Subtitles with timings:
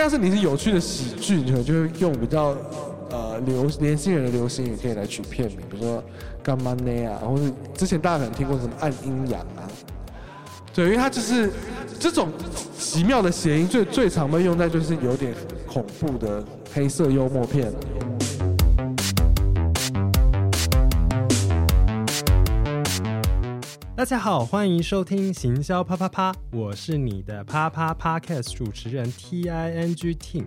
[0.00, 2.56] 要是你是有趣的喜剧，你可能就会用比较
[3.10, 6.02] 呃流年轻人的流行语可以来取片名，比如说
[6.42, 9.68] 干嘛呢啊，或是之前大家可能听过什么暗阴阳啊，
[10.74, 11.52] 对，因为它就是
[11.98, 12.28] 这种
[12.78, 15.34] 奇妙的谐音最最常被用在就是有点
[15.66, 16.42] 恐怖的
[16.72, 17.72] 黑色幽默片。
[24.00, 30.46] 大家好，欢迎收听行销啪啪啪，我是你的啪啪 Podcast 主持人 T I N G Ting。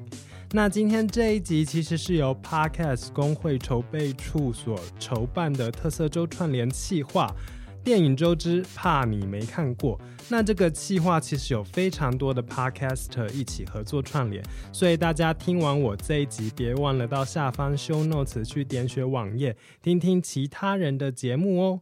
[0.53, 7.31] 那今天这一集其实是由 Podcast 工会筹备处所筹办的特色周串联企划——
[7.85, 10.01] 电影周之怕你没看过。
[10.29, 21.81] 那这个企划其实有非常多的 Podcaster 一起合作串联，所以大家听完我这一集，别忘了到下方 Show Notes 去点选网页，听听其他人的节目哦。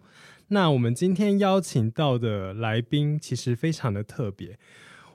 [0.53, 4.59] 那我们今天邀请到的来宾其实非常的特别，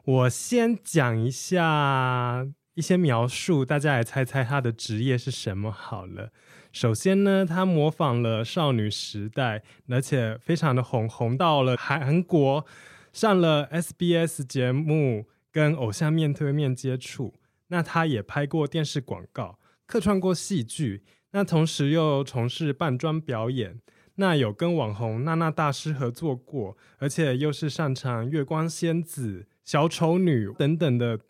[0.05, 6.33] 我先讲一下一些描述，大家来猜猜他的职业是什么好了。
[6.73, 12.65] 首先呢，他模仿了少女时代，而且非常的红，红到了韩国，
[13.13, 17.35] 上了 SBS 节目，跟偶像面对面接触。
[17.69, 23.83] 那他也拍过电视广告，客串过戏剧，那同时又从事扮装表演。
[24.17, 31.21] 那有跟网红娜娜大师合作过，而且又是擅长月光仙子、小丑女等等的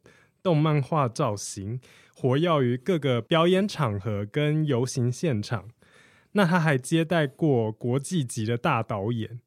[0.43, 1.81] 动漫画造型，
[2.15, 5.69] 活跃于各个表演场合跟游行现场。
[6.33, 9.41] 那他还接待过国际级的大导演。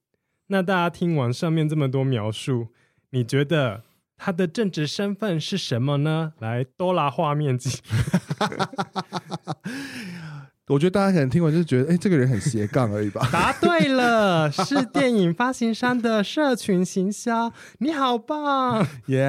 [0.47, 2.69] 那大家听完上面这么多描述，
[3.11, 3.83] 你觉得
[4.17, 6.33] 他的正职身份是什么呢？
[6.39, 7.79] 来，多拉画面机。
[10.69, 13.27] 我觉得大家可能听完就是觉得，哎，这个人很斜杠而已吧？
[13.33, 17.51] 答对了， 是电影发行商的社群行销。
[17.79, 19.25] 你好棒，耶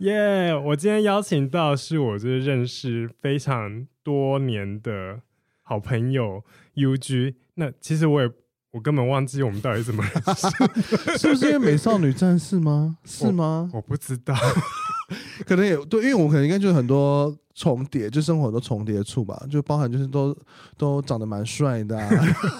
[0.00, 0.54] 耶！
[0.68, 5.20] 我今天邀请到是我就是认识非常多年的
[5.62, 6.42] 好朋友
[6.74, 7.34] UG。
[7.56, 8.30] 那其实我也
[8.70, 12.96] 我根本忘记我们到底怎么认识，是不是因为美少女战士吗？
[13.04, 13.68] 是吗？
[13.74, 14.34] 我，我不知道。
[15.44, 20.36] 可能也对，因为我可能应该就是很多重叠，就生活都重叠处吧，就包含就是都
[20.76, 22.08] 都长得蛮帅的、啊，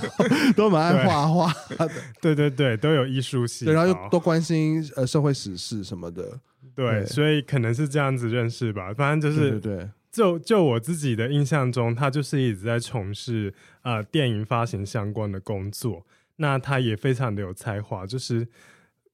[0.56, 6.38] 都蛮爱画画的，对对对，都有艺术系，对，然后又都关心呃社会时事什么的，
[6.74, 8.92] 对，对所以可能是这样子认识吧。
[8.94, 18.48] 反正就是，对，对对，就就我自己的印象中，他就是一直在从事呃电影发行相关的工作，那他也非常的有才华，就是。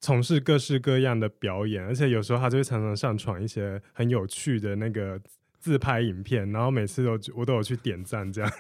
[0.00, 5.20] 从事各式各样的表演，而且有时候他就会常常上传一些很有趣的那个
[5.58, 8.50] 自拍影片，然后每次都我都有去点赞这样。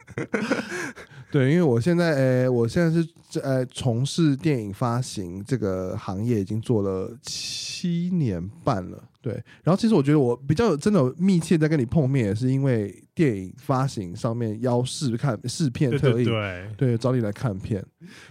[1.30, 9.02] 对，因为我现在，呃，我现在是呃从事电影发行这个行业已经做了七年半了。
[9.20, 9.32] 对，
[9.62, 16.32] 然后其实我觉得我比较真的密切在跟你碰面，也是因为电影发行上面邀试看试片特意，对，对，
[16.76, 17.84] 对，对，找你来看片。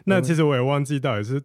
[0.06, 1.42] 那其实我也忘记到底是。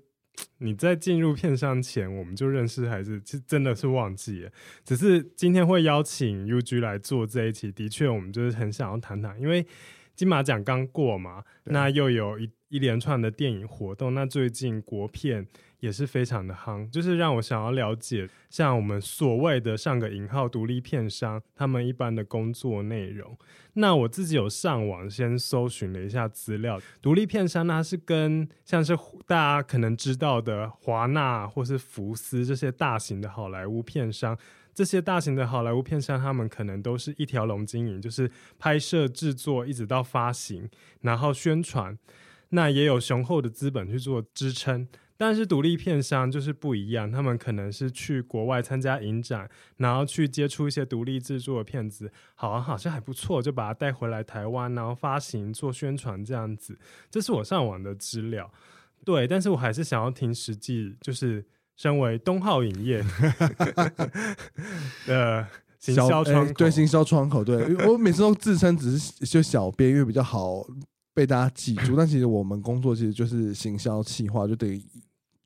[0.58, 4.50] 你在进入片商前，我们就认识，还是其实真的是忘记了？
[4.84, 9.66] 只是今天会邀请 UG 来做这一期，的确，我们就是很想要谈谈，因为
[10.14, 15.46] 金马奖刚过嘛，那又有一一连串的电影活动，那最近国片。
[15.82, 23.36] 也是非常的夯，就是让我想要了解，像我们所谓的上个引号独立片商，他们一般的工作内容。
[23.72, 34.38] 那我自己有上网先搜寻了一下资料，独立片商呢是跟像是大家可能知道的华纳或是福斯这些大型的好莱坞片商，
[34.72, 41.98] 这些大型的好莱坞片商，他们可能都是一条龙经营，就是拍摄、制作一直到发行，然后宣传，
[42.50, 44.86] 那也有雄厚的资本去做支撑。
[45.16, 56.76] 但是独立片商就是不一样，他们可能是去国外参加影展，然后去接触一些独立制作的片子，好像好像还不错，就把它带回来台湾，然后发行做宣传这样子。
[57.08, 58.52] 这是我上网的资料，
[59.04, 61.44] 对，但是我还是想要听实际，就是
[61.76, 63.04] 身为东浩影业
[65.06, 65.46] 的
[65.78, 70.66] 行销窗，对，行销窗口，对，我每次都自称只是就小编，因为比较好
[71.14, 74.82] 被大家记住，但其实我们工作其实就是行销企划，就等于。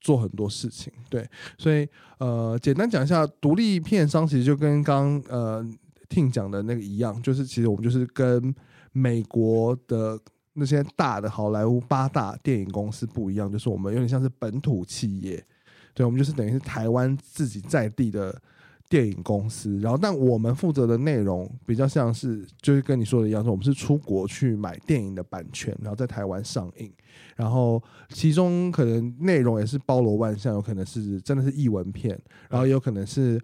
[0.06, 1.88] 做很多事情，对，所以
[2.19, 5.67] 呃，简单讲一下，独立片商其实就跟刚呃
[6.08, 8.55] 听讲的那个一样，就是其实我们就是跟
[8.93, 10.17] 美国的
[10.53, 15.44] 那些大的好莱坞八大电影公司不一样，就是我们有点像是本土企业，
[15.93, 18.41] 对，我们就是等于是台湾自己在地的。
[18.88, 26.93] 电影公司，然后但我们负责的内容比较像是，就是跟你说的一样，说我们是出国去买电影的版权，然后在台湾上映，
[27.35, 32.17] 然后其中可能内容也是包罗万象，有可能是真的是译文片，
[32.49, 33.41] 然后也有可能是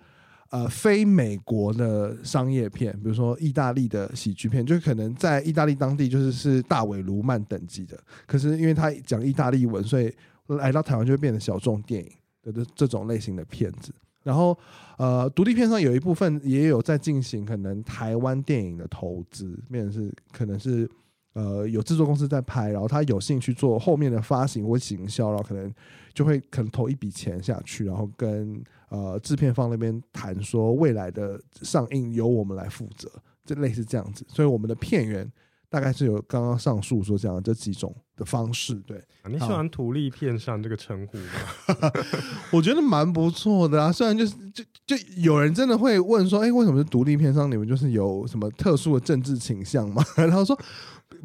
[0.51, 10.15] 呃非美国的商业片，比如说意大利的喜剧片，就可能在意大利当地就是是大伟卢曼等级的，可是因为他讲意大利文，所以
[10.47, 12.11] 来到台湾就会变成小众电影
[12.43, 13.93] 的这这种类型的片子。
[14.23, 14.57] 然后，
[14.99, 20.89] 呃，独立片商有一部分也有在进行可能台湾电影的投资，变成是可能是
[21.33, 25.73] 呃有制作公司在拍，然后他有兴趣做后面的发行或行销，然后可能
[26.15, 33.11] 就会可能投一笔钱下去，然后跟呃制片方那边谈说未来的上映由我们来负责，
[33.45, 34.25] 就类似这样子。
[34.29, 35.31] 所以我们的片源
[35.73, 37.95] 大概是有刚刚上述说这样的这几种。
[38.15, 41.91] 的方式对，啊、你喜欢“独立片上”这个称呼吗？
[42.53, 43.91] 我觉得蛮不错的啊。
[43.91, 47.51] 虽然就是就就有人真的会问说，哎、欸，为什么是独立片商？
[47.51, 50.05] 你们就是有什么特殊的政治倾向吗？
[50.15, 50.57] 然后说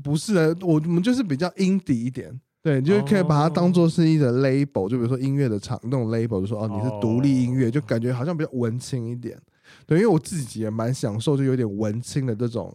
[0.02, 2.34] 不是的，我我们就是比较 indie 一点，
[2.64, 9.38] 对，你就可以把它当做是一个 label，就比如说音乐的厂那种 label，就说哦，你是独立音乐，就感觉好像比较文青一点。
[9.86, 12.74] 对，因为我自己也蛮享受，就有点文青的这种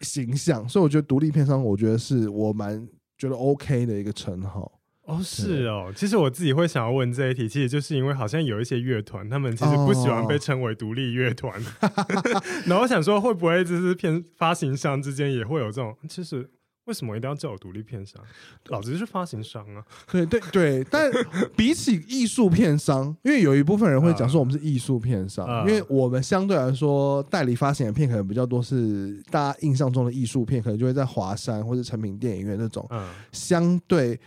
[0.00, 2.86] 形象，所以我觉得独立片商，我觉得是我蛮。
[3.16, 5.90] 觉得 OK 的一个称号哦，是哦。
[5.94, 11.58] 其实我自己会想要问这一题，其实就是因为好像有一些乐团，他们其实不喜欢被称为独立乐团。
[11.80, 11.88] 哦、
[12.66, 15.96] 然后我想说，会不会就是片发行商之间也会有这种？
[16.08, 16.50] 其实。
[16.86, 18.22] 为什么一定要叫我独立片商？
[18.66, 19.82] 老子就是发行商啊！
[20.10, 21.10] 对对对， 但
[21.56, 32.86] 比起艺术片商，因为有一部分人会讲说我们是艺术片商，呃、因为我们相对来说代理发行的片可能比较多，是大家印象中的艺术片，可能就会在华山或者成品电影院那种，
[33.32, 34.20] 相对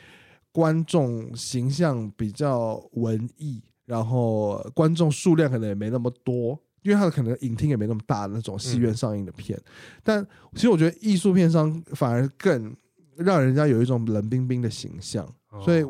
[0.51, 6.59] 观众形象比较文艺，然后观众数量可能也没那么多。
[6.88, 9.63] 因为他的可能影厅也没那么大的那种戏院上映的片，嗯、
[10.06, 12.74] 但其实我觉得艺术片商反而更
[13.18, 15.86] 让人家有一种冷冰冰的形象，哦、所以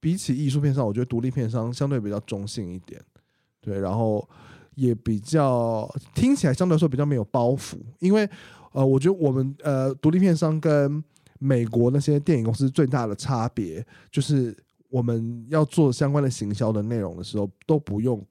[0.00, 3.00] 比起艺术片商，我觉得独立片商相对比较中性一点，
[3.62, 4.28] 对，然后
[4.74, 8.28] 也比较听起来相对来说比较没有包袱，因为
[8.72, 11.02] 呃，我觉得我们呃独立片商跟
[11.38, 14.54] 美国那些电影公司最大的差别就是
[14.90, 18.22] 我们要做相关的行销的内容的时候都不用。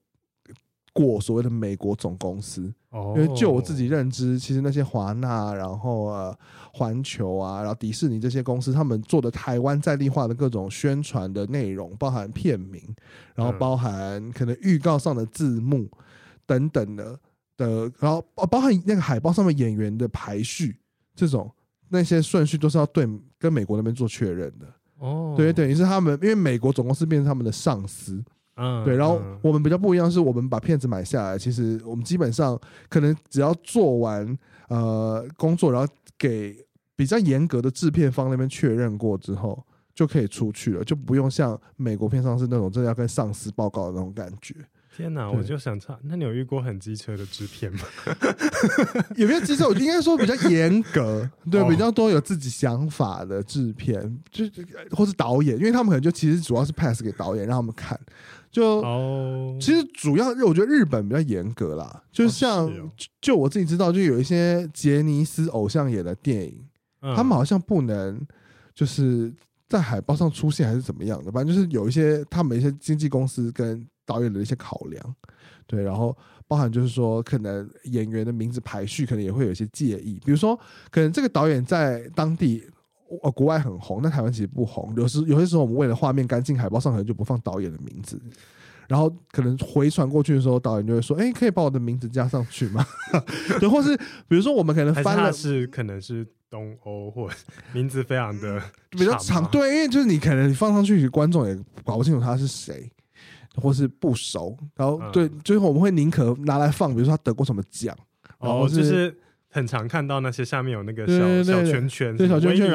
[0.93, 6.37] 过所谓的美国总公司，因为就我自己认知，其实那些华纳，然后呃
[6.71, 12.79] 环球啊，然后迪士尼这些公司，他们做的台湾在地化的各种宣传的内容，包含片名，
[13.33, 15.89] 然后包含可能预告上的字幕
[16.45, 17.19] 等等的
[17.57, 20.77] 的，然后包含那个海报上面演员的排序，
[21.15, 21.51] 这种
[21.89, 23.09] 那些顺序都是要对
[23.39, 24.67] 跟美国那边做确认的。
[24.99, 28.23] 哦，对，等于是他们，因为美国总公司变成他们的上司。
[28.55, 32.59] 嗯，对，然后我们比较不一样，是我们把片子买下来，其实我们基本上
[32.89, 34.37] 可能只要做完
[34.69, 36.55] 呃工作，然后给
[36.95, 39.63] 比较严格的制片方那边确认过之后，
[39.95, 44.55] 就可以出去了，就不用像美国片上是那种真的要跟上司报告的那种感觉。
[44.95, 47.79] 天哪，我就想唱，那你有遇过很机车的制片吗？
[49.17, 49.67] 有没有机车？
[49.67, 54.45] 我应该说比较严格， 对，哦、比较多有自己想法的制片，就
[54.91, 57.99] 或是导演，因为他们可能就其实主要是 pass 给导演让他们看。
[58.53, 66.63] 就、哦、其实主要我觉得日本比较严格啦，就像、哦哦、就我自己知道，就有一些杰尼斯偶像演的电影，
[67.01, 68.21] 嗯、他们好像不能
[68.75, 69.33] 就是
[69.67, 75.15] 在海报上出现还是怎么样的，反正就是有一些他们一些经纪公司跟导演的一些考量，
[75.65, 76.15] 对，然后
[76.47, 80.55] 包含就是说可能演员的名字排序可能也会有一些介意，比如说
[80.91, 82.63] 可能这个导演在当地。
[83.21, 84.93] 呃，国外很红，但台湾其实不红。
[84.97, 88.19] 有时有些时候，我们为了画面干净，海报上可能就不放导演的名字。
[88.87, 92.85] 然后可能回传过去的时候，导演就会说：“哎、欸，可以把我的名字加上去吗？”
[93.57, 93.95] 对，或是
[94.27, 97.29] 比如说我们可能翻了是，是可能是东欧，或
[97.71, 99.49] 名字非常的 比较长。
[99.49, 102.91] 对，因为就是你可能你放上去，观众也搞不清楚他是谁，
[103.55, 104.55] 或是不熟。
[104.75, 107.97] 然后对，最后我们会宁可拿来放，比如说他得过什么奖，
[108.39, 109.17] 哦，就是。
[109.53, 112.67] 很常看到那些下面有那个小小圈圈，对小圈圈，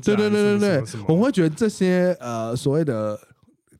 [0.00, 3.18] 对对对对对，我们会觉得这些呃所谓的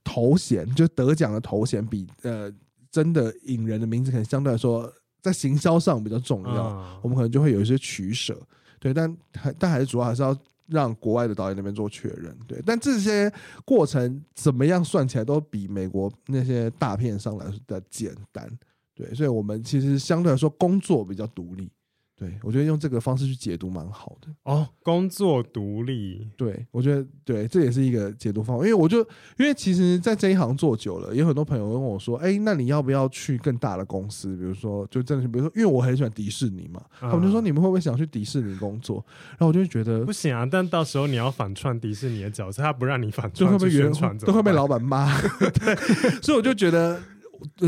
[0.03, 2.53] 头衔，就得奖的头衔，比呃
[2.91, 4.89] 真的影人的名字可能相对来说
[5.21, 8.39] 在行销上比较重要，我们可能就会有一些取舍，
[8.79, 10.37] 对，但还但还是主要还是要
[10.67, 13.31] 让国外的导演那边做确认，对，但这些
[13.65, 18.47] 过程怎么样算起来都比美国那些大片上来说的简单，
[18.93, 21.71] 对，所以我们其实相对来说工作比较独立。
[22.17, 24.65] 对，我觉得用这个方式去解读蛮好的哦。
[24.81, 28.63] 工作独立，对，我觉得对，这也是一个解读方法。
[28.63, 28.99] 因为我就
[29.37, 34.33] 因为其实，在这一行做久了，也有很多朋友问我说：“哎，那你要不要去更大的公司？
[34.37, 39.05] 比如说，就真的是，比如说，因为我很喜欢迪士尼嘛，嗯、他们就说你们会不会想去迪士尼工作？
[39.31, 40.47] 然后我就觉得不行啊。
[40.49, 45.19] 但到时候你要反串迪士尼的角色，他不让你反串，就会被宣传，都会被老板骂。
[45.59, 45.75] 对，
[46.21, 46.97] 所以我就觉得。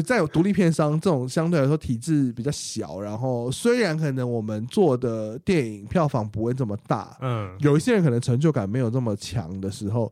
[0.04, 10.12] 在独立片商这种相对来说体制比较小，然后虽然可能我们做的电影票房不会这么大，嗯，有一些人可能成就感没有这么强的时候，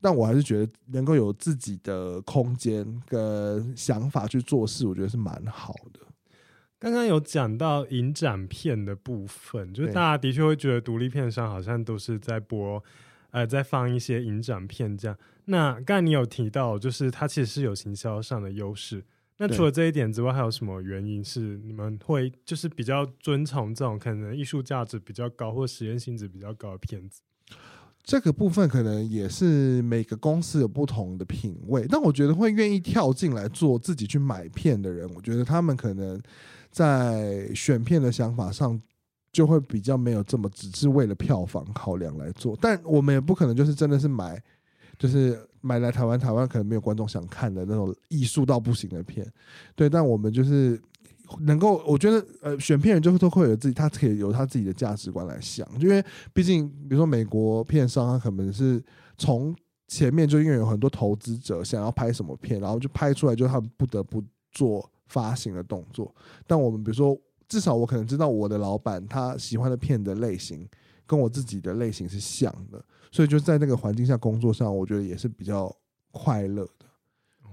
[0.00, 6.00] 但我还是觉得能够有自己的空间跟想法去做事，我觉得是蛮好的。
[6.78, 12.82] 刚刚有讲到影展片的部分，就是大家的确会觉得独立片商好像都是在播，
[13.30, 15.16] 呃，再放一些影展片这样。
[15.46, 19.04] 那刚才你有提到，就是它其实是有行销上的优势。
[19.38, 27.20] 那除了这一点之外，还有什么原因是你们会就是比较遵从这种可能艺术价值比较高或实验性质比较高的片子？
[28.02, 36.20] 这个部分可能也是每个公司有不同的品味，但我觉得会愿意跳进来做自己去买片的人，我觉得他们可能。
[36.72, 38.80] 在选片的想法上，
[39.32, 42.56] 就会比较没有这么只是为了票房考量来做。
[42.60, 44.42] 但我们也不可能就是真的是买，
[44.98, 49.26] 就是买来台湾，台湾可能没有观众想看的那种艺术到不行的片。
[49.74, 50.80] 对，但我们就是
[51.40, 55.66] 能够，我觉得呃，选片人就都会有自己，他可以有他自己的价值观来想。
[55.78, 58.82] 因为毕竟，比如说美国片商，他可能是
[59.16, 59.54] 从
[59.86, 64.90] 前面就因为有很多投资者想要拍什么片，然后就拍出来，就他们不得不做。
[65.10, 66.14] 发行的动作，
[66.46, 67.18] 但我们比如说，
[67.50, 70.66] 至少我可能知道我的老板他喜欢的片的类型
[71.04, 72.80] 跟我自己的类型是像的，
[73.10, 75.74] 所以就在那个环境下工作上，我觉得也是比较
[76.12, 76.86] 快乐的。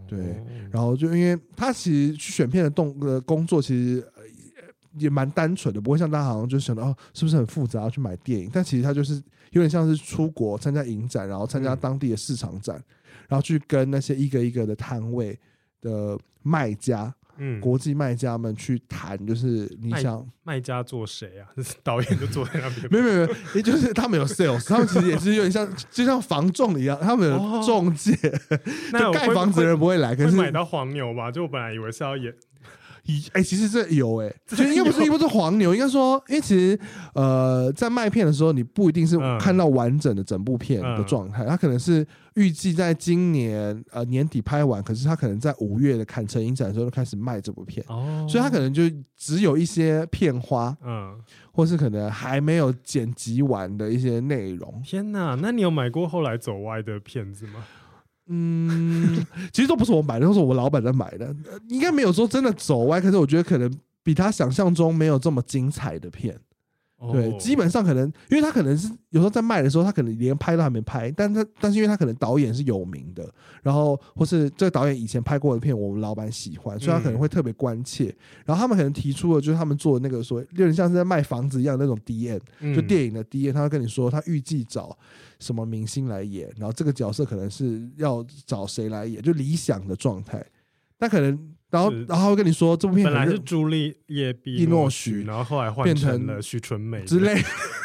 [0.07, 0.39] 对，
[0.71, 4.07] 然后就因为他其实去选片的动呃工作其实
[4.99, 9.15] 也蛮单纯的，不会像大家好像就想到哦是不是很复杂要去买电影，但其实他就是
[9.49, 12.75] 有点像是出国参加影展，然后参加当地的市场展，
[13.27, 15.37] 然后去跟那些一个一个的摊位
[15.81, 17.11] 的卖家。
[17.37, 21.47] 嗯，国际卖家们去谈，就是你想卖家做谁啊？
[21.55, 28.13] 就 是导演就坐在那边，没有没有，也就是他们有 sales， 他们其实也是有点像，就像房仲一样，他们有中介，
[28.93, 31.31] 哦、就盖房子的人不会来，可是买到黄牛吧？
[31.31, 32.33] 就我本来以为是要演。
[33.33, 36.79] 哎、欸，其实这有哎、欸，其实应该不是，应该不是黄牛，应该说，因为其实
[37.13, 48.83] 呃，在卖片的时候，你不一定是看到完整的整部片的状态，他、嗯、可能是预计在今年呃年底拍完，可是他可能在五月的坎城影展的时候就开始卖这部片，哦，所以他可能就
[49.15, 51.17] 只有一些片花，嗯，
[51.51, 54.81] 或是可能还没有剪辑完的一些内容。
[54.83, 57.65] 天哪，那你有买过后来走歪的片子吗？
[58.27, 61.35] 嗯，其实都不是我买的，都是我老板在买的。
[61.69, 63.71] 应该没有说真的走歪，可是我觉得可能
[64.03, 66.39] 比他想象中没有这么精彩的片。
[67.13, 73.31] 对，基本上可能，因为他可能是有时候在卖的时候，他可能连拍都还没拍，但他但是因为他可能导演是有名的，
[73.61, 78.05] 然后或是这个导演以前拍过的片，我们老板喜欢，所以他可能会特别关切。
[78.45, 84.97] 然后他们可能提出了，就是他们做的那个说，有点像是在卖房子一样的那种 DM，就电影的 DM，他会跟你说他预计找
[85.39, 90.45] 什么明星来演，然后这个角色可能是要找谁来演，就理想的状态，
[90.99, 91.53] 那可能。
[91.69, 97.35] 然后，然后会跟你说，这部片本来是朱丽叶·碧诺许，然后后来换成了许纯美之类，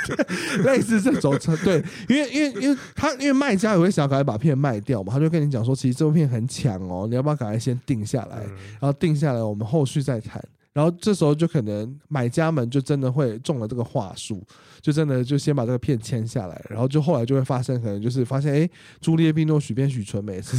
[0.63, 1.57] 类似这种车。
[1.65, 8.45] 对，因为因为因为他因为卖家也会想要赶快把片卖掉嘛，他就跟你讲说，其实这部片很抢哦，你要不要赶快先定下来？
[8.79, 10.41] 然后定下来，我们后续再谈。
[10.73, 14.43] 然后这时候就可能买家们就真的会中了这个话术，
[14.81, 20.57] 就真的就先把这个片签下来，然后就后来就会发生，可能就是发现哎，朱丽叶·碧诺许变许纯美是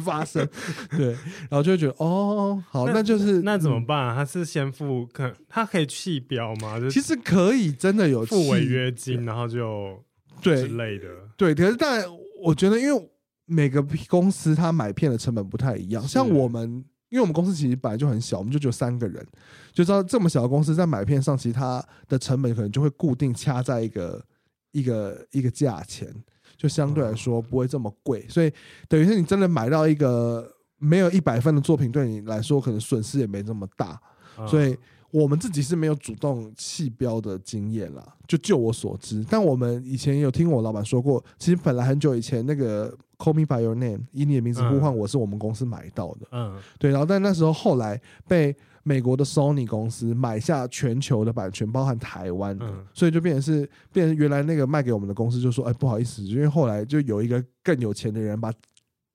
[0.00, 0.48] 发生，
[0.96, 1.08] 对，
[1.48, 4.14] 然后就会觉得哦，好，那，那就是那怎么办啊？
[4.14, 6.80] 他是先付可他可以弃标吗？
[6.90, 10.02] 其实可以，真的有付违约金，然后就
[10.40, 11.54] 对之类的，对。
[11.54, 12.02] 可是但
[12.42, 13.10] 我觉得，因为
[13.44, 16.82] 每个公司他买片的成本不太一样，像我们。
[17.14, 19.24] 因为我们公司其实本来就很小，我们就只有三个人，
[19.72, 24.20] 就知道这么小的公司在买片上，其实它的成本可能就会固定掐在一个
[24.72, 26.12] 一个一个价钱，
[26.56, 28.26] 就相对来说不会这么贵。
[28.28, 28.52] 所以
[28.88, 33.96] 等于是你真的买到一个没有一百分的作品，对你来说可能损失也没这么大。
[34.48, 34.76] 所以
[35.12, 39.24] 我们自己是没有主动弃标的经验啦，就就我所知。
[39.30, 42.92] 但我们以前有听我老板说过，其实本来很久以前那个。
[43.24, 46.26] Call me by your name，以你的名字呼唤我，是我们公司买到的。
[46.32, 46.90] 嗯，对。
[46.90, 58.52] 然后，但那时候后来被美国的 Sony 公司买下全球的版权，包含台湾的，嗯、所以就变成是变成原来那个卖给我们的公司就说：“哎，不好意思，因为后来就有一个更有钱的人把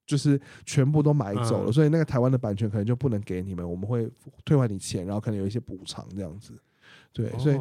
[0.08, 4.10] 就是全部都买走了，嗯、所以那个台湾的版权可能就不能给你们，我们会
[4.44, 6.54] 退还你钱，然后可能有一些补偿这样子。”
[7.14, 7.58] 对，所以。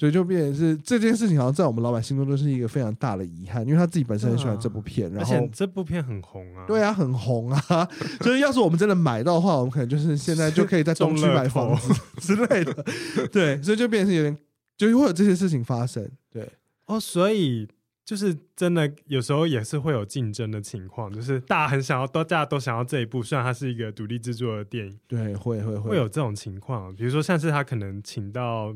[0.00, 7.86] 哦所以就变成是这件事情，好像在我们老板心中都是一个非常大的遗憾，因为他自己本身很喜欢这部片，然后而且这部片很红啊，对啊，很红啊。
[8.22, 12.82] 所 以要是我们真的买到的话，我们可能就是现在就可以在东区买房子 之类的。
[13.30, 14.38] 对，所以就变成有点，
[14.78, 16.10] 就会有这些事情发生。
[16.32, 16.48] 对，
[16.86, 17.68] 哦，所以
[18.02, 26.94] 就是真的有时候也是会有竞争的情况，就是大家很想要，大家都想要这一部，虽然它是一个独立制作的电影，对，会会会会有这种情况。
[26.96, 28.74] 比如说，像是他可能请到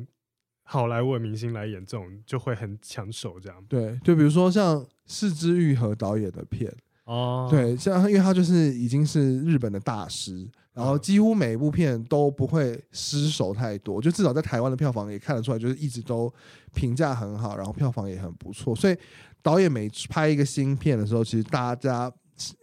[0.64, 3.64] 好莱坞明星来演这种，就会很抢手这样。
[3.68, 6.75] 对，就比如说像四之愈和导演的片。
[7.04, 16.33] 哦，对，像因为他就是已经是日本的大师，然后几乎每一部片都不会失手太多，就至少在台湾的票房也看得出来，就是一直都
[16.73, 18.75] 评价很好，然后票房也很不错。
[18.75, 18.97] 所以
[19.42, 22.11] 导演每拍一个新片的时候，其实大家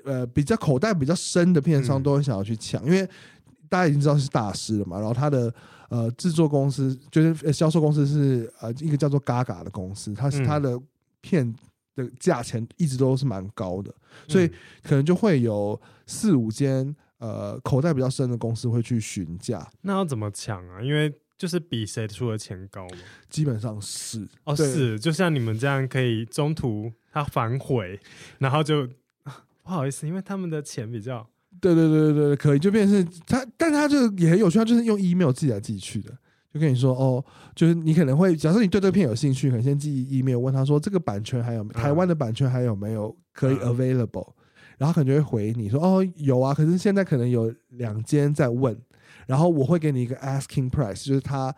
[0.06, 3.08] 呃比较口袋比较深的片商都会想要去抢，嗯、因为
[3.70, 4.98] 大家已经知道是大师了嘛。
[4.98, 5.54] 然后他的
[5.92, 10.82] 呃制作公司就是销售公司是呃一个叫做 Gaga 的公司，它是它的
[11.20, 11.54] 片
[11.96, 13.94] 的价钱一直都是蛮高的。
[14.28, 14.48] 所以
[14.82, 20.82] 可能就会有四五间呃口袋比较深的公司会去询价，那要怎么抢啊？
[20.82, 22.98] 因为就是比谁出的钱高嘛。
[23.30, 28.00] 基本上是哦，是就像你们这样可以中途他反悔，
[28.40, 28.88] 然后就
[29.62, 31.28] 不好意思，因为他们的钱比较
[31.62, 36.12] 对对对对对可以就变成是他，但他就也很有趣，他就是用 email 寄来寄去的。
[36.54, 37.24] 就跟你说哦，
[37.56, 44.34] 就是你可能会假设你对这片有兴趣，可能先寄 email 问他说这个版权还有台湾的版权还有没有可以 available，、嗯、
[44.80, 48.78] 然后可能就会回你说哦有啊，可是现在可能有两间在问，
[49.28, 51.56] 然后我会给你一个 asking price，就是他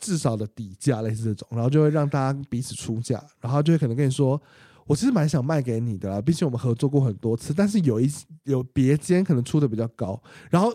[0.00, 4.40] 至少的底价类似这种，然后就会让大家彼此出价，然后就会可能跟你说
[4.86, 8.10] 我其实蛮想卖给你的啦，毕竟我们合作过很多次，但是有一
[8.44, 10.74] 有别间可能出的比较高，然后。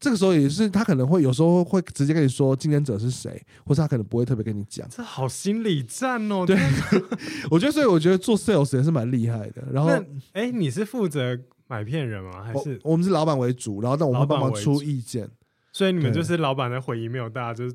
[0.00, 4.88] 这个时候也是他可能会有时候会直接跟你说竞争者是谁，或者他可能不会特别跟你讲。
[4.88, 6.46] 这好心理战哦！
[6.46, 6.56] 对，
[7.50, 9.64] 我觉得所以我觉得做 sales 也是蛮厉害的。
[9.72, 9.90] 然后，
[10.34, 11.36] 哎，你是负责
[11.66, 12.44] 买片人吗？
[12.44, 15.28] 还是我，我们是老板为主，然后但我们会帮忙出意见。
[15.72, 17.74] 所以你们就是老板的回应没有大，就是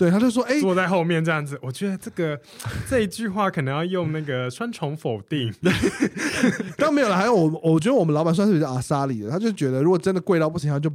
[0.00, 1.58] 对他就说哎，坐在后面这样子。
[1.62, 2.40] 我觉得这个
[2.88, 5.54] 这一句话可能要用那个双重否定。
[6.78, 10.90] 当没有了，还有我我觉得我们老板算是比较阿莎里的，他就觉得如果真的贵到不行，他就。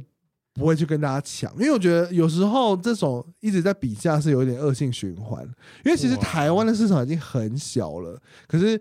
[0.58, 5.44] 不会去跟大家抢，因为我觉得有时候这种一直在比价是有一点恶性循环。
[5.84, 8.80] 因为其实台湾的市场已经很小了，可是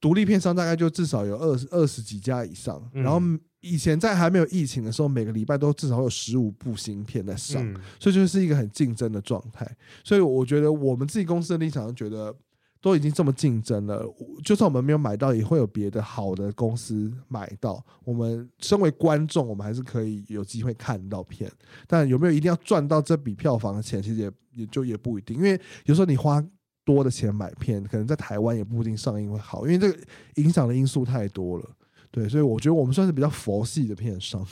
[0.00, 2.82] 独立片商大概就至少有二十二十几家以上。
[2.92, 3.22] 然后
[3.62, 7.64] 以前在还没有疫情的时候，每个礼拜都至少有十五部新片在上，
[7.98, 9.66] 所以就是一个很竞争的状态。
[10.04, 12.34] 所以我觉得我们自己公司的立场就觉得。
[12.82, 14.04] 都已经这么竞争了，
[14.44, 17.80] 就算我们没有买到，也会有别的好的公司买到。
[18.02, 21.48] 我们身为观众，我们还是可以有机会看到片。
[21.86, 25.36] 但有没有一定要赚到这笔票房的钱，其实也也就也不一定。
[25.36, 25.50] 因为
[25.84, 26.44] 有时候你花
[26.84, 29.96] 多的钱买片，可能在台湾也不一定上映会好，因为这个
[30.42, 31.70] 影响的因素太多了。
[32.12, 34.46] 对，所以我觉得我们算是比较佛系的片商。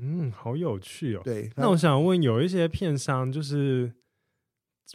[0.00, 1.22] 嗯，好有趣哦。
[1.24, 3.92] 对，那我想问，有一些片商就是。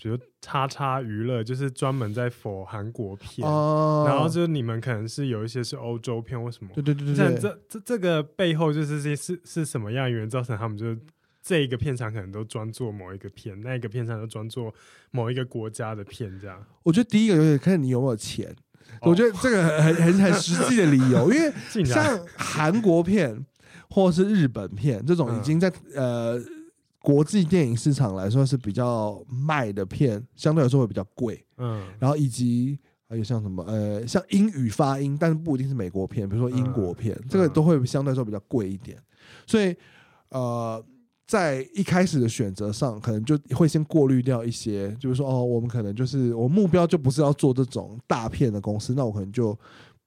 [0.02, 11.00] 比如叉叉娱乐就是专门在 for 韩国片，哦、然后就你们可能是有一些是欧洲片或什么，对对对对，对，这这这个背后就是些是是什么样原因造成他们就是
[11.43, 14.74] 这一个片场可能都专做某一个片，那一个片场都专做
[15.12, 16.65] 某一个国家的片这样。
[16.82, 18.56] 我觉得第一个有点看你有没有钱，哦、
[19.02, 21.54] 我觉得这个很很很实际的理由，因为
[21.86, 23.46] 像韩国片
[23.89, 26.43] 或是日本片这种已经在、嗯、呃。
[27.04, 31.46] 国际电影市场来说是比较卖的片，相对来说会比较贵。
[31.58, 38.98] 嗯，然后以及还有像什么呃，像英语发音，但是不一定是美国片，比如说英国片，嗯、这个都会相对来说比较贵一点。
[39.46, 39.76] 所以
[40.30, 40.82] 呃，
[41.26, 49.58] 在一开始的选择上，可能就会先过滤掉一些，就是说哦，我们可能就是我目标就不是要做这种大片的公司，那我可能就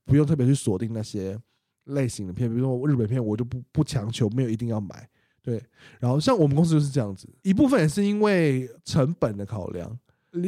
[0.04, 1.38] 不用特别去锁定那些
[1.84, 5.08] 类型的片，比如说日本片，我就不不强求，没有一定要买。
[5.42, 5.62] 对，
[6.00, 9.98] 然后像我们公司就是这样子，一部分也是因为成本的考量，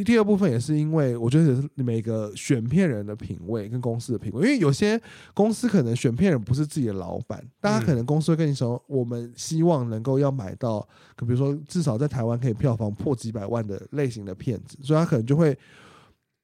[0.04, 5.00] 第二部分也是因为我觉得是每个选片人的品味跟公司的品味，因为有些
[5.34, 10.80] 公司可能选片人不是自己的老板，大家可能公司会跟你说，我们希望能够要买到，
[11.16, 15.56] 可比如说至少在台湾可以票房破几百万的类型的片子，所以他可能就会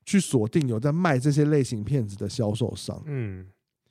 [0.04, 3.46] 去锁定有在卖这些类型片子的销售商，嗯，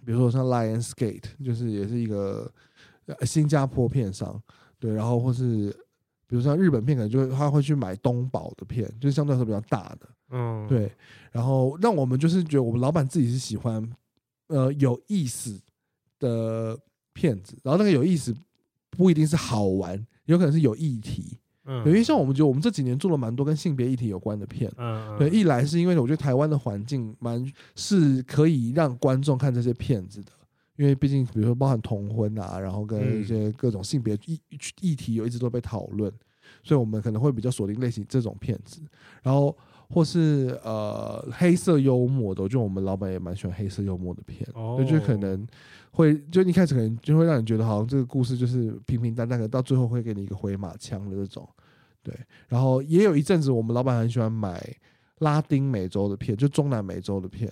[0.06, 2.52] 比如说像 Lionsgate，就是也是一个。
[3.26, 4.42] 新加坡片商，
[4.80, 5.76] 对，然后或是
[6.34, 10.91] 比如像日本片，可能就会他会去买东宝的片，就是相对来说比较大的，嗯，对。
[11.32, 13.88] 然后让我们就是觉得我们老板自己是喜欢
[14.48, 15.62] 呃有意思
[16.17, 16.76] 的
[17.13, 18.36] 片子，然后那个有意思
[18.89, 30.32] 不一定是好玩，有可能是有议题，嗯，因为像我们觉得我们这几年做了蛮多跟性别议题有关的片，嗯，对，一来是因为我觉得台湾的环境蛮是可以让观众看这些片子的。
[30.75, 34.39] 因为毕竟，比如说包含同婚啊，然后跟一些各种性别议
[34.81, 36.12] 议题有一直都被讨论，
[36.63, 38.81] 所以我们可能会比较锁定类型这种片子。
[39.21, 39.55] 然后
[39.89, 45.45] 或是呃黑色幽默的，我觉得我们老板也蛮喜欢黑色幽默的片，哦，就可能
[45.91, 51.47] 会就一开始可能就会让你觉得好像这个故事就是平平淡淡的，到最后会给你一个回马枪的这种，
[52.01, 52.12] 对。
[52.47, 54.59] 然后也有一阵子，我们老板很喜欢买
[55.19, 57.51] 拉丁美洲的片，就中南美洲的片。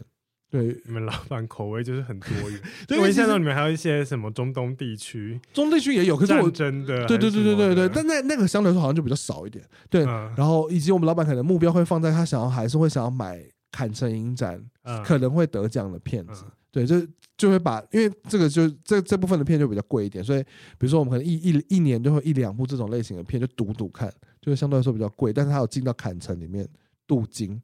[0.52, 2.60] 对，你们老板口味就是很多元。
[2.86, 9.64] 对，我印象中你们还有一些什么中东地区，中东地区也有，可是我真的，对对对对对对，但那那个相对来说好像就比较少一点。
[9.90, 16.44] 对，嗯、然后以及我们老板可能目标会放在他想要还是会想要买坎城影展、嗯、可能会得奖的片子。
[16.46, 20.44] 嗯、对，就就会把，因为这个就这这部分的片就比较贵一点，所以
[20.78, 26.68] 比如说我们可能一一一年就会一两部这种类型的片就赌赌看，就是相对来说比较贵，但是他有进到坎城里面
[27.08, 27.62] 镀金。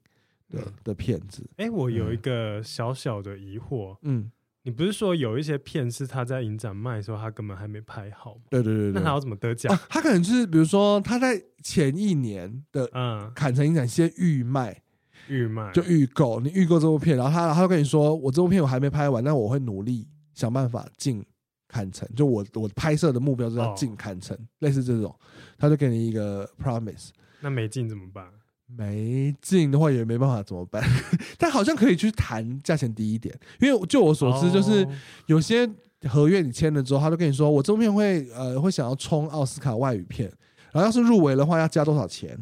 [0.49, 4.31] 的的片子，哎、欸，我有一个小小的疑惑，嗯，
[4.63, 8.41] 你不是说有一些片是他在影展卖的时候，他根本还没拍好吗？
[8.49, 9.73] 对对对，对，那他要怎么得奖？
[9.73, 9.81] 啊？
[9.89, 14.81] 他可能就是比如说他在前一年的嗯坎城影展先预卖，
[15.27, 15.71] 预卖。
[15.71, 21.25] 就预购，你预购这部片，然后他他就跟你说，我这部片我还没拍完，但我会努力想办法进
[21.67, 25.13] 坎城，就我我拍摄的目标是要进坎城，哦，类似这种，
[25.57, 27.09] 他就给你一个 promise，
[27.41, 28.25] 那没进怎么办？
[28.67, 30.83] 没进的话也没办法怎么办？
[31.39, 34.87] 但好像可以去谈价钱低一点，因为就我所知，就是
[35.27, 35.67] 有些
[36.09, 40.31] 合约你签了之后，他就跟你说，我这部片会呃会想要冲奥斯卡外语片，
[40.73, 42.37] 然后要是入围的话要加多少钱，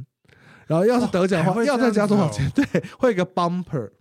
[0.68, 2.66] 然后要是得奖的话要再加多少钱， 对，
[2.98, 3.92] 会有一个 bumper。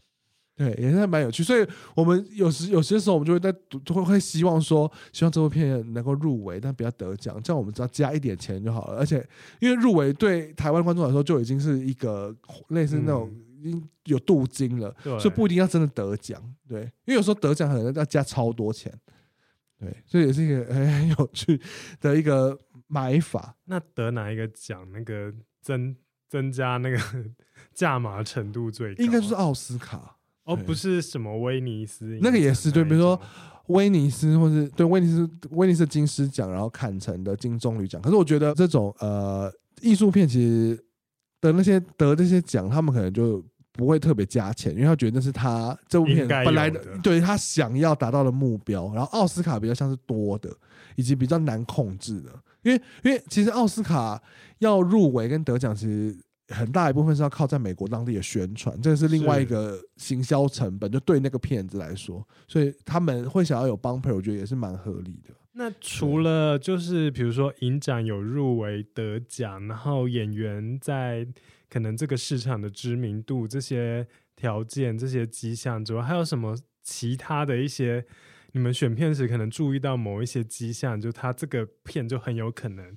[0.56, 3.52] 对，也是蛮有趣，所以我们有时有些时候我们就会在
[3.84, 8.98] 就会会希望说，希望这部片能够入围，但不要得奖，这样我们只要加一点钱就好了。
[8.98, 9.26] 而且
[9.58, 12.32] 因为入围对台湾观众来说就已经是一个
[12.68, 16.40] 类似那种已经有镀金了，嗯、所以不一定要真的得奖。
[16.68, 18.92] 对，因为有时候得奖可能要加超多钱。
[19.80, 21.60] 对，所以也是一个很有趣
[22.00, 23.56] 的一个买法。
[23.64, 24.88] 那得哪一个奖？
[24.92, 25.96] 那个增
[26.28, 26.96] 增加那个
[27.74, 29.02] 价码程度最高？
[29.02, 30.13] 应该就是奥斯卡。
[30.44, 33.18] 哦，不是什么威尼斯，那个也是对，比如说
[33.68, 38.00] 威尼斯，或是对威尼斯威尼斯金狮奖，然后坎城的金棕榈奖。
[38.02, 40.78] 可是我觉得这种呃艺术片其实
[41.40, 48.92] 的那些得这些奖，他们可能就不会特别加钱，因为他觉得那是他这部片本来的，对他想要达到的目标。
[48.94, 50.54] 然后奥斯卡比较像是多的，
[50.96, 52.30] 以及比较难控制的，
[52.62, 54.22] 因为因为其实奥斯卡
[54.58, 56.14] 要入围跟得奖，其实。
[56.54, 65.34] 很大一部分是要靠在美国当地的宣传，这是另外一个行销成本，就对那个片子来说，所以他们会想要有 bumper，我觉得也是蛮合理的。
[65.56, 71.26] 那除了就是比如说影展有入围得奖，然后演员在
[71.68, 78.04] 可能这个市场的知名度这些条件、这些迹象之外，还有什么其他的一些
[78.50, 82.96] 你们选片时可能注意到某一些迹象，就他这个片就很有可能。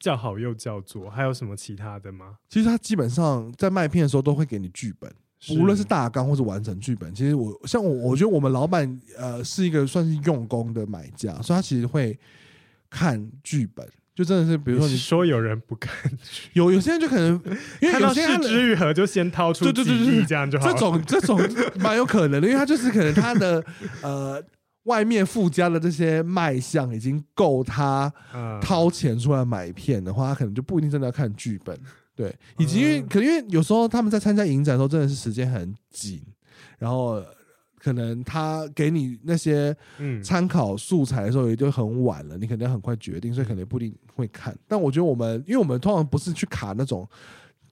[0.00, 2.34] 叫好又叫座，还有什么其他的吗？
[2.48, 5.12] 其实他基本上在卖片的时候都会给你剧本，
[5.50, 7.14] 无论是大纲或是完整剧本。
[7.14, 12.18] 其实我像我，我觉得我们老板呃是一个算是用功的买家，所以他其实会
[12.88, 16.10] 看剧本，就真的是比如说你，你说有人不看，
[16.54, 17.34] 有有些人就可能
[17.82, 21.38] 因为有些人是枝裕和就先掏出几亿这样就好，这种这种
[21.78, 23.62] 蛮有可能的，因为他就是可能他的
[24.02, 24.42] 呃。
[24.90, 28.12] 外面附加的这些卖相已经够他
[28.60, 31.78] 掏钱出来买片的话，他可能就不一定真的要看剧本，
[32.16, 36.20] 对，以及因为可能因为有时候他们在参加影展的时候真的是时间很紧，
[36.76, 37.22] 然后
[37.78, 39.74] 可能他给你那些
[40.24, 44.52] 参考素材的时候也就很晚了，你可能要很快决定，所以可能不一定会看。
[44.66, 47.08] 但我觉得我们，因为我们通常不是去卡那种。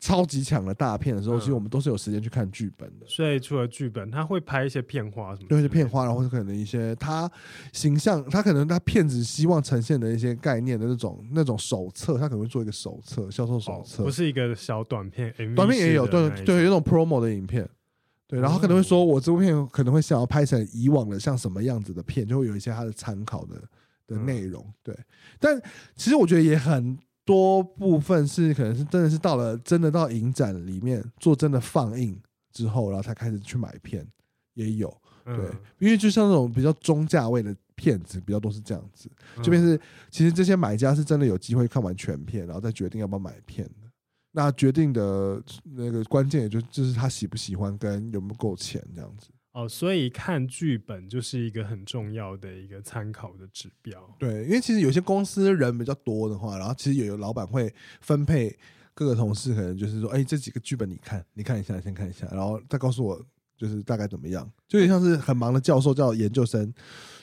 [0.00, 3.06] 超级强的大片的时候，其实我们都是有时间去看剧本的。
[3.06, 5.48] 所以除了剧本，他会拍一些片花什么？
[5.48, 7.30] 对，一些片花，然后可能一些他
[7.72, 15.34] 形象，他可能他片子希望呈现的一些概念的那种那种手册，他可能会做一个手册，销售手册，不是一个小短片。
[15.56, 17.68] 短片也有，对对，有种 promo 的影片。
[18.28, 23.60] 对，然后可能会说，我这部片可能会想要拍成以往的像什么样子的片，就会有一些他的参考的
[24.06, 24.64] 的内容。
[24.82, 24.96] 对，
[25.40, 25.60] 但
[25.96, 26.96] 其实我觉得也很。
[27.28, 32.18] 多部分是可能是真的是到了真的到影展里面做真的放映
[32.50, 34.02] 之后，然后才开始去买片，
[34.54, 34.88] 也有
[35.26, 35.36] 对，
[35.78, 39.10] 因为就像那种比较中价位的片子比较多是这样子，
[39.42, 43.90] 这边是其实这些买家是真的有机会看完全片，然后再决定要不要买片的。
[44.32, 49.28] 那决定的那个关键也就就是他喜不喜欢跟有没有够钱这样子。
[49.58, 54.14] 哦，所以看剧本就是一个很重要的一个参考的指标。
[54.16, 58.56] 对，因为其实有些公司人比较多的话，然后其实也有老板会分配
[58.94, 63.20] 各个同事，可能就是说，哎，这几个剧本你看，你看一下，先看一下，然后再告诉我，
[63.56, 66.72] 就是大概怎么样，就有点像是很忙的教授叫研究生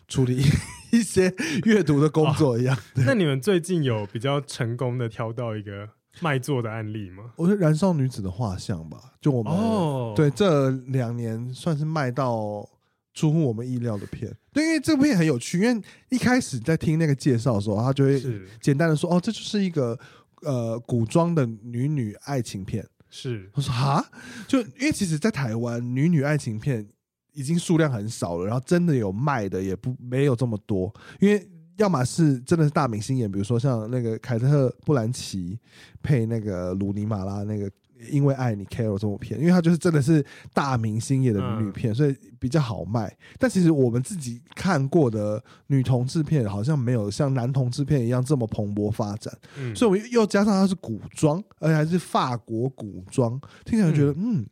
[0.10, 0.43] 处理
[0.91, 2.76] 一些阅读的工作一样。
[2.76, 5.89] 哦、那你们最近有比较成功的挑到一个
[6.21, 7.32] 卖座的案例吗？
[7.36, 12.67] 我觉得《燃烧女子的画像》吧，就我们、哦、对这两年算是卖到
[13.13, 14.34] 出乎我们意料的片。
[14.54, 18.21] 对，因为这部片很有趣，因为一开始在听那个介绍的时候，他就会
[18.62, 19.97] 简单的说：“哦，这就是一个
[20.41, 24.06] 呃古装的女女爱情片。”是，我说哈，
[24.47, 26.88] 就因为其实，在台湾女女爱情片
[27.34, 31.49] 已经数量很少了，然后真的有卖的也不没有这么多，因为。
[31.78, 35.60] 要么是真的是大明星演，比如说像那个凯特·布兰奇
[36.02, 37.68] 配那个鲁尼·马拉那个
[38.12, 43.14] 《因为爱你》Carol 这部片，因为他就是真的是大明星演的女女片，嗯、所以比较好卖。
[43.40, 49.34] 但其实我们自己看过的女同志片，好像没有像男同志片一样这么蓬勃发展。
[49.58, 54.46] 嗯、所以我们又加上它是古装，而且还是法国古装，听起来觉得嗯，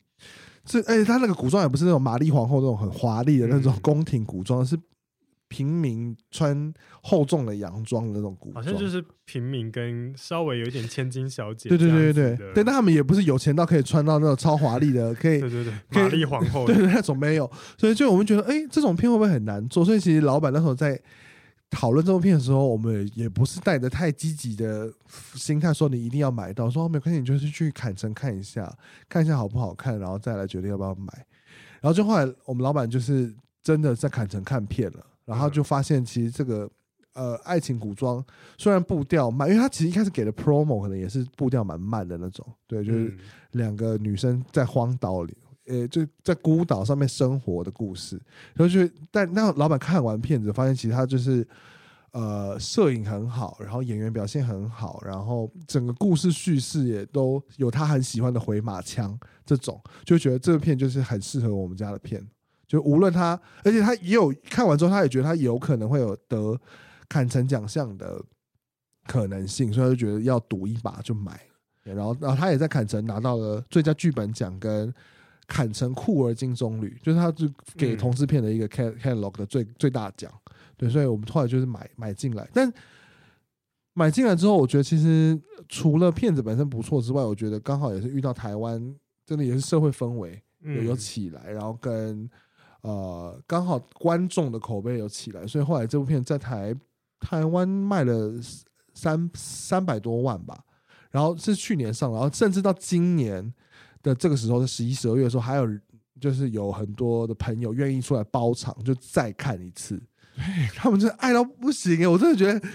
[0.65, 4.77] 这而且他那个古装也不是那种玛丽皇后那种很华丽的那种宫廷古装，是。
[5.53, 11.69] 平民穿厚重的洋装的那种古装，好像就是平民跟稍微有一点千金小姐。
[11.69, 17.47] 对对对对对，但他们也不是有钱到可以穿到那种超华丽的，可以对对对，玛丽皇后 对对那种没有。
[17.77, 19.85] 所以就我们觉得，哎、欸，这种片会不会很难做？
[19.85, 20.99] 所以其实老板那时候在
[21.69, 24.91] 讨论这部片的时候，我们也不是带着太积极的
[25.35, 28.75] 心态说你一定要买到，说没关系，你就是去砍城看一下，
[29.07, 31.07] 看一下好不好看，然后再来决定要不要买。
[31.79, 35.05] 然后就后来我们老板就是真的在砍城看片了。
[35.25, 36.69] 然后就发现，其实这个
[37.13, 38.23] 呃爱情古装
[38.57, 43.15] 虽然步调慢，因为他其实一开始给的 promo 可能也是步调蛮慢的那种，对，就是
[43.51, 48.19] 两个女生在荒岛里，呃，就在孤岛上面生活的故事。
[48.53, 51.47] 然后就但那老板看完片子，发现其实他就是
[52.11, 62.25] 呃摄影很好，然后演员表现很好，然后整个故事叙事也都有他很喜欢的回马枪这种，就觉得这个片就是很适合我们家的片。
[62.73, 66.59] 就无论他，而且他也有看完之后，他也觉得他有可能会有得
[67.07, 68.19] 坎城奖项的
[69.05, 71.93] 可能性，所以他就觉得要赌一把就买了。
[71.93, 74.91] 然后，然后他也在坎城拿到了最佳剧本奖跟
[75.45, 80.31] 坎城酷儿金棕榈，就是他就给同志片的一个 catalog 的最最大奖。
[80.75, 82.49] 对，所以我们后来就是买买进来。
[82.51, 82.73] 但
[83.93, 88.95] 买进来之后，我觉得其实除了片子本身不错之外，我觉得刚好也是遇到台湾
[89.27, 92.27] 真的也是社会氛围有有起来，然后跟。
[92.83, 96.73] 呃，刚好观众的口碑有起来，所以后来这部片在台
[97.19, 98.33] 台湾卖了
[98.93, 100.63] 三三百多万吧。
[101.09, 103.53] 然后是去年上，然后甚至到今年
[104.01, 105.67] 的这个时候，在十一、十二月的时候，还有
[106.19, 110.01] 就是有很多的朋友愿意出来包场，就再看一次。
[110.35, 110.43] 对，
[110.75, 112.67] 他们真的爱到不行，我真的觉得。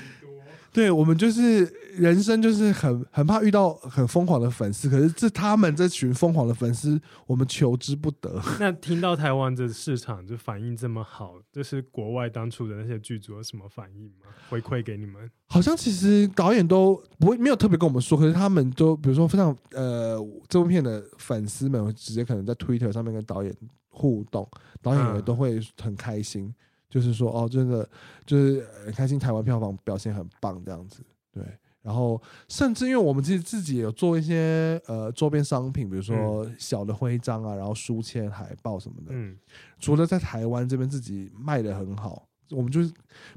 [0.79, 1.65] 对，我们就是
[1.97, 8.41] 人生，就是很很怕遇到很疯狂的粉丝，可是这他们这群疯狂的粉丝，我们求之不得。
[8.61, 14.27] 那听到台湾的市场就反应这么好，就是国外当初的那些剧组有什么反应吗？
[14.49, 15.29] 回馈给你们？
[15.47, 20.17] 好像其实导演都不会没有特别跟我们说，可是他们都比如说非常呃
[20.49, 23.53] 这部片的粉丝们直接可能在 Twitter 上面跟导演
[23.89, 24.49] 互动，
[24.81, 26.45] 导演也都会很开心。
[26.45, 26.55] 嗯
[26.89, 27.89] 就是说，哦，真的
[28.27, 31.43] 就是很开心，台湾票房表现很棒这样子，对。
[31.81, 39.07] 然后甚至因为我们其实自己也有做一些呃周边商品，比如说小的徽章啊，然后书签、海报什么的。
[39.11, 39.39] 嗯。
[39.79, 42.28] 除了在台湾这边自己卖的很好。
[42.51, 42.93] 我们就是，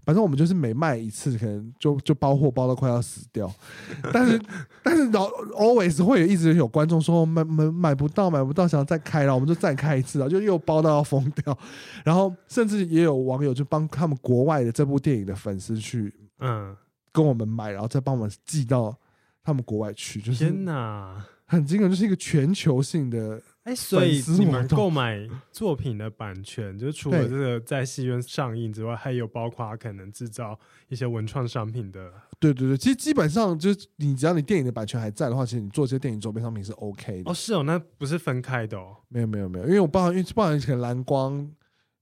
[0.06, 3.52] 反正我们就是每卖一次，可能就就包货包到快要死掉。
[4.14, 4.42] 但是
[4.84, 11.58] 但是老 always 会有一直有观众说买买买不到买不到，想要再开，然后我们就再开一次，然后就又包到要疯掉。
[12.06, 16.76] 然后甚至也有网友就帮他们国外的这部电影的粉丝去嗯
[17.12, 18.98] 跟我们买，然后再帮我们寄到
[19.44, 20.22] 他们国外去。
[20.22, 23.42] 就是天哪，很惊人，就是一个全球性的。
[23.64, 32.12] 哎，所以你们购买作品的版权，就除了这个在戏院上映之外，还有包括可能制造一些文创商品的。
[32.40, 37.30] 对对对，其实基本上就是你只要你电影的版权还在的话，其实你做这些电影周边商品是 OK 的。
[37.30, 38.98] 哦，是哦，那不是分开的哦。
[39.10, 41.52] 没有没有没有，因为我包含因为包含可能蓝光。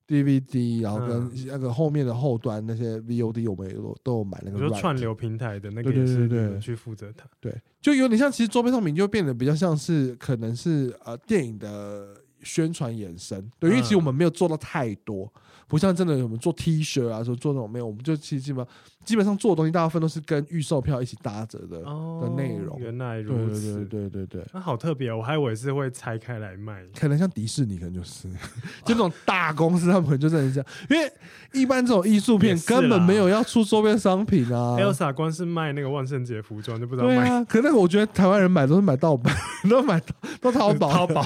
[0.09, 4.57] DVD，然后跟那个后面的后端那些 VOD，我们也都都有买那个。
[4.57, 7.25] 比如说串流平台的那个，对对对对，去负责它。
[7.39, 13.47] 对，就有点像，其实周边商品就变得比较像是，可能是呃电影的宣传衍生。
[13.59, 15.31] 对，因为其实我们没有做到太多。
[15.67, 22.79] 不像真的我们做 T 恤啊，说做那种没有，我们就其实基本上基本上做的东西，大部分都是跟预售票一起搭着的、哦、的内容。
[22.79, 26.83] 原来如此，对对对对对，那好特别哦，我还以为是会拆开来卖。
[26.97, 28.27] 可能像迪士尼，可能就是
[28.85, 31.11] 就这种大公司，他们可能就这样，因为
[31.53, 34.77] 一般这种艺术片根本没有要出周边商品啊。
[34.79, 37.43] Elsa 光是卖那个万圣节服装就不知道卖。
[37.45, 39.35] 可是我觉得台湾人买都是买盗版，
[39.69, 40.01] 都买
[40.39, 41.25] 都淘宝，淘宝。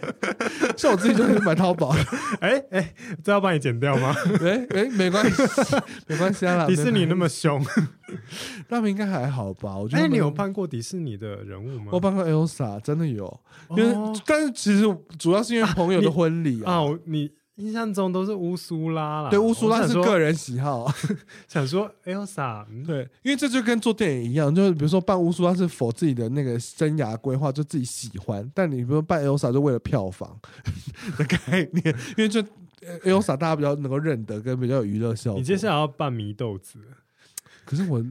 [0.76, 1.94] 像我自己就是买淘宝。
[2.40, 3.56] 哎哎，这要帮你。
[3.66, 4.14] 剪掉吗？
[4.42, 5.42] 哎哎、没关系，
[6.06, 6.66] 没关系啊。
[6.66, 7.62] 迪士尼那么凶，
[8.68, 9.76] 他们应该还好吧？
[9.76, 10.02] 我觉得。
[10.02, 11.90] 哎，你有扮过迪士尼的人物吗？
[11.92, 13.40] 我扮过 Elsa，真的有。
[13.70, 14.82] 因为，哦、但是其实
[15.18, 16.98] 主要是因为朋友的婚礼啊，啊。
[17.04, 19.30] 你印象中都是乌苏拉啦。
[19.30, 20.92] 对，乌苏拉是个人喜好。
[21.48, 28.50] 想说 Elsa，对，因为这就跟做电影一样，就是比如说扮乌苏拉是 for 自己的那个生涯规划，就自己喜欢。
[28.54, 30.38] 但你比如说扮 Elsa 就为了票房
[31.16, 32.44] 的概念，因为就。
[33.04, 35.40] Elsa 大家比较能够认得，跟比较有娱乐效果。
[35.40, 36.78] 你接下来要扮祢豆子，
[37.64, 38.04] 可是我，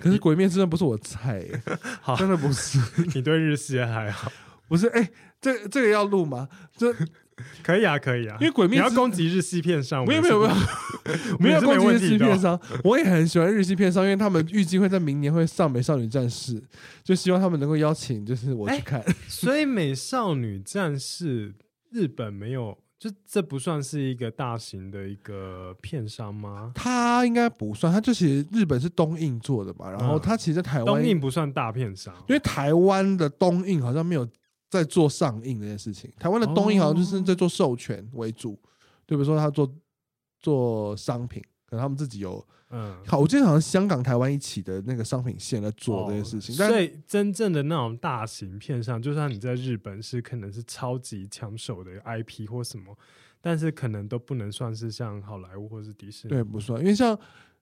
[0.00, 1.44] 可是鬼面真的不是我菜，
[2.00, 2.78] 好，真的不是。
[3.14, 4.30] 你对日系还好？
[4.68, 6.48] 不是，哎、欸，这这个要录吗？
[6.76, 6.94] 这
[7.64, 8.36] 可以啊，可以啊。
[8.40, 12.60] 因为鬼面，你要攻击日系片商，没有没有没有，没有攻击日系片商。
[12.84, 16.60] 我也很喜欢日系片商，因为他们预计会在明年会上《美少女战士》，
[17.02, 19.00] 就希望他们能够邀请，就是我去看。
[19.00, 21.52] 欸、所以《美少女战士》
[21.90, 22.78] 日本没有。
[23.00, 26.70] 就这不算是一个大型的一个片商吗？
[26.74, 34.28] 它应该不算，它就其实日本是东映做的吧，然后它其实在台湾东映不算大片商，因为台湾的东映好像没有
[34.68, 38.52] 在做上映这件事情，台湾的东映好像就是在做授权为主，
[39.06, 39.66] 就比如说他做
[40.38, 42.44] 做商品，可能他们自己有。
[42.72, 52.96] 嗯，好，我记得好像香港、台湾一起的那个商品线来做这件事情，哦、但所以真正的那种大型片上，就算你在日本是可能是超级抢手的 IP 或什么，
[53.40, 57.18] 但是可能都不能算是像好莱坞或是迪士尼，对，不算，因为像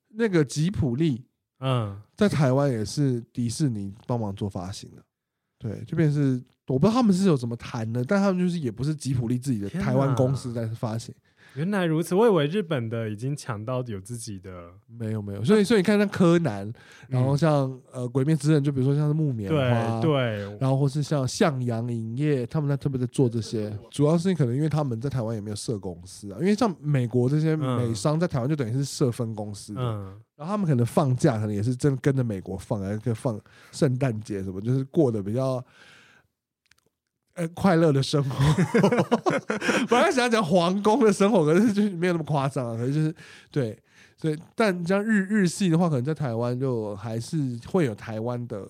[0.09, 1.25] 那个吉普力，
[1.61, 5.03] 嗯，在台湾也是迪士尼帮忙做发行的，
[5.59, 11.15] 对，就变成是我不知道他们是有怎么谈的，但他们就是也不是吉普力自己的台湾公司在发行。
[11.55, 16.73] 原来如此，我以为日本的已经抢到有自己的，没有没有，所以所以你看像柯南，
[17.09, 33.41] 然后像、嗯、呃鬼灭之刃，就比如说像是木棉花，对对，然后或是像向阳影业，他们在特别在做这些，主要是可能因为他们在台湾也没有设公司啊，因为像美国这些美商在台湾就等于是设分公司的，嗯，然后他们可能放假可能也是真跟着美国放，还可以放
[33.73, 35.65] 圣诞节什么，就是过得比较。
[37.39, 38.37] 呃，快乐的生活，
[39.89, 42.77] 本来想讲皇宫的生活，可是就是没有那么夸张。
[42.77, 43.15] 可是就是
[43.49, 43.79] 对，
[44.17, 48.69] 所以但像日日系的话，可能在台湾就还是会有台湾的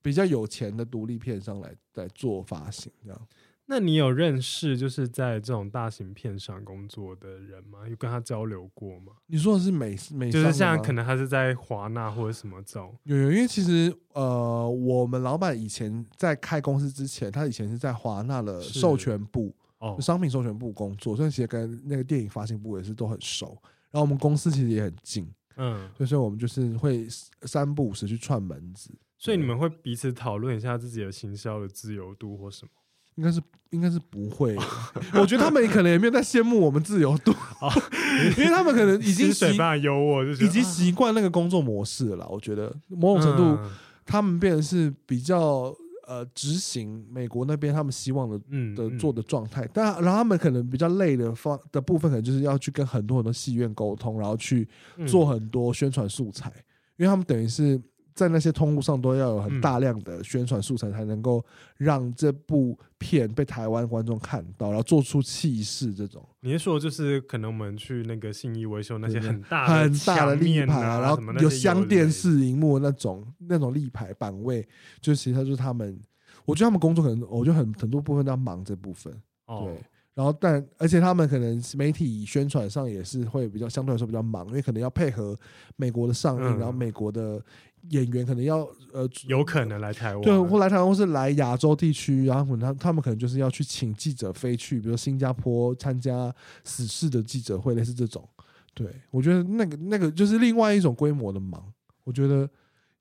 [0.00, 3.20] 比较有钱的独立片商来来做发行这样。
[3.66, 7.88] 那你有认识就是在这种大型片上工作的人吗？
[7.88, 9.12] 有跟他交流过吗？
[9.26, 12.94] 你说的是美美，就是像可能他是在华纳或者什么这种。
[13.04, 23.56] 有有，因为其实呃，我们老板以前在开公司之前，他以前是在华纳的授权部哦，商品授权部工作，所以其实跟那个电影发行部也是都很熟。
[23.90, 27.06] 然后我们公司其实也很近，嗯，所以说我们就是会
[27.42, 28.90] 三不五时去串门子。
[29.16, 32.70] 所以你们会彼此讨论一下自己的行销的自由度或什么？
[33.16, 34.56] 应该是应该是不会，
[35.14, 37.32] 我觉得他们可能也没有在羡慕我们自由度，
[38.36, 42.26] 因为他们可能已经习惯有我，已经习惯那个工作模式了。
[42.28, 42.74] 我觉得。
[42.88, 43.58] 某种程度，
[44.04, 45.74] 他们变成是比较
[46.06, 48.38] 呃执行美国那边他们希望的
[48.76, 54.68] 的做的状态，但然后他们可能比较累的方的部分，可能就是要去跟很多很多戏院沟通，然后去
[55.06, 56.52] 做很多宣传素材，
[56.96, 57.80] 因为他们等于是。
[58.14, 61.44] 在那些通路上都要有很大量的宣传素材，才能够
[61.76, 65.94] 让这部片被台湾观众看到，然后做出气势。
[65.94, 74.66] 这种你是说，就是可能我们去那个信义维修那些很大很大的立牌啊，然后有镶电视荧幕那种那种立牌版位，
[75.00, 75.98] 就其实就是他们，
[76.44, 79.12] 我觉得他们工作可能，我觉得很很多部分都要忙这部分，
[79.46, 79.76] 对。
[80.14, 85.34] 然后但而且他们可能媒体宣传上也是会比较相对来说比较忙，因为可能要配合
[85.76, 87.42] 美国的上映，然后美国的。
[87.90, 88.58] 演员可能要
[88.92, 98.26] 呃，有可能来台湾，对，或来台湾，或是来亚洲地区，然后他他们可能就是要去请记者飞去，比如新加坡参加死侍的记者会，类似这种。
[98.72, 101.72] 对，我觉得那个那个就是另外一种规模的忙，
[102.04, 102.48] 我觉得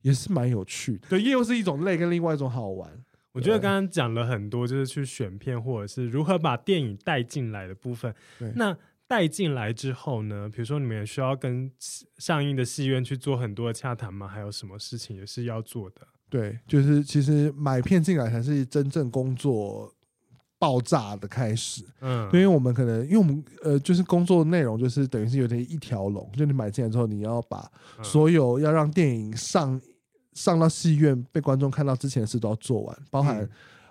[0.02, 1.08] 也是蛮有趣的。
[1.10, 2.89] 对，又是一种累，跟另外一种好玩。
[3.32, 8.13] 我觉得刚刚讲了很多，就是去选片或者是如何把电影带进来的部分。
[8.39, 8.78] 对，那。
[9.12, 11.69] 带进来之后呢，比如说你们也需要跟
[12.17, 14.26] 上映的戏院去做很多的洽谈吗？
[14.26, 15.95] 还有什么事情也是要做的？
[16.30, 19.93] 对，就是其实买片进来才是真正工作
[20.58, 21.83] 爆炸的开始。
[22.00, 27.69] 嗯，因为我们可能因为我们呃，就是工作内容就是等于是有点一条龙，就你买进来之后，你要把
[28.02, 29.81] 所有要让电影上
[30.31, 33.42] 上到戏院被观众看到之前的事都要做完，包含、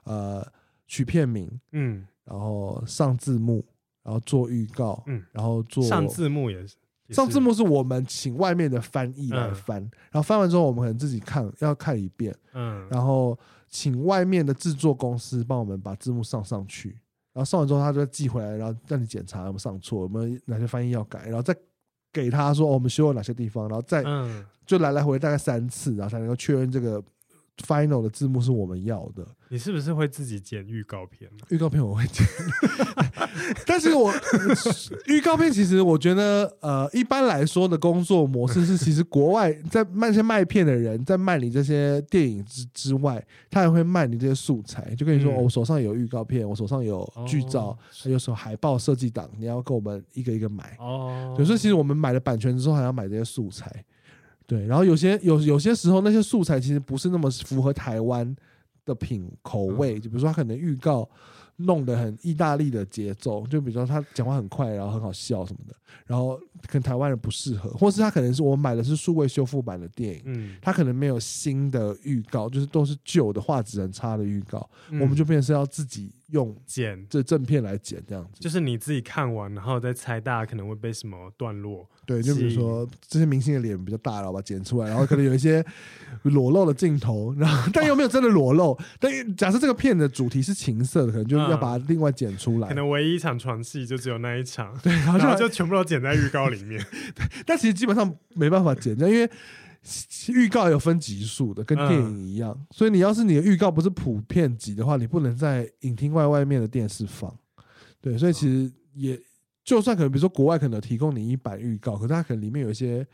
[0.04, 0.52] 嗯、呃
[0.86, 3.62] 取片名，嗯，然后上字幕。
[4.02, 6.76] 然后做预告，嗯，然后做上字幕也是，
[7.10, 13.38] 上字幕是我们请外面的翻译来翻，嗯、然后翻完之后我们可能自己看，要看一遍，嗯，然后
[13.68, 16.90] 请外面的制作公司帮我们把字幕上上去，
[17.32, 21.54] 然后上完之后他就寄回来，然后让你检查有没有上错，有没有哪些翻译要改，然后再
[22.12, 27.02] 给他说、哦、我们修了哪些地方，然后再、嗯、就来来回大概三次，然后才能够确认这个
[27.66, 29.26] final 的字幕是我们要的。
[29.48, 31.28] 你是不是会自己剪预告片？
[31.48, 32.24] 预告片我会剪，
[33.66, 34.12] 但是我
[35.06, 50.76] 预告片其实我觉得，呃，一般来说的工作模式是，其实国外在卖些卖片的人在卖你这些电影之之外，他也会卖你这些素材，就跟你说，嗯哦、我手上有预告片，我手上有剧照，还有时候海报设计档，你要跟我们一个一个买。
[50.78, 53.84] 哦，有时候其实我们买了版权之后，还要买这些素材。
[54.50, 58.34] 对，然后有些有有些时候那些素材其实不是那么符合台湾
[58.84, 61.08] 的品口味，就比如说他可能预告
[61.54, 66.36] 弄得很意大利的节奏，就比如说他讲话很快，然后很好笑什么的，然后
[66.66, 81.88] 可能台湾人不适合，或是他可能是我买的是数位修复版的电影，嗯，他可能没有新的预告，就是都是旧的画质很差的预告，嗯，我们就变成是要自己用剪这正片来剪这样子，就是你自己看完，然后再猜大家可能会被什么段落。
[82.06, 85.64] 对，就比如说这些明星的脸比较大，然后把它剪出来，然后可能有一些
[86.22, 88.76] 裸露的镜头，然后但又没有真的裸露。
[88.98, 92.68] 但假设这个片的主题是情色的，可能就要把它另外剪出来。
[92.68, 96.84] 可能唯一一场床戏就只有那一场，对，然后就，然后就全部都剪在预告里面。
[97.14, 99.30] 对，但其实基本上没办法剪，因为
[100.28, 102.58] 预告有分级数的，跟电影一样。
[102.70, 107.34] 所以你要是你的预告不是普遍级的话，你不能在影厅外外面的电视放。
[108.00, 109.20] 对，所以其实也。
[109.62, 113.06] 就算可能，比如说国外可能有提供你一版预告，可是它可能里面有一些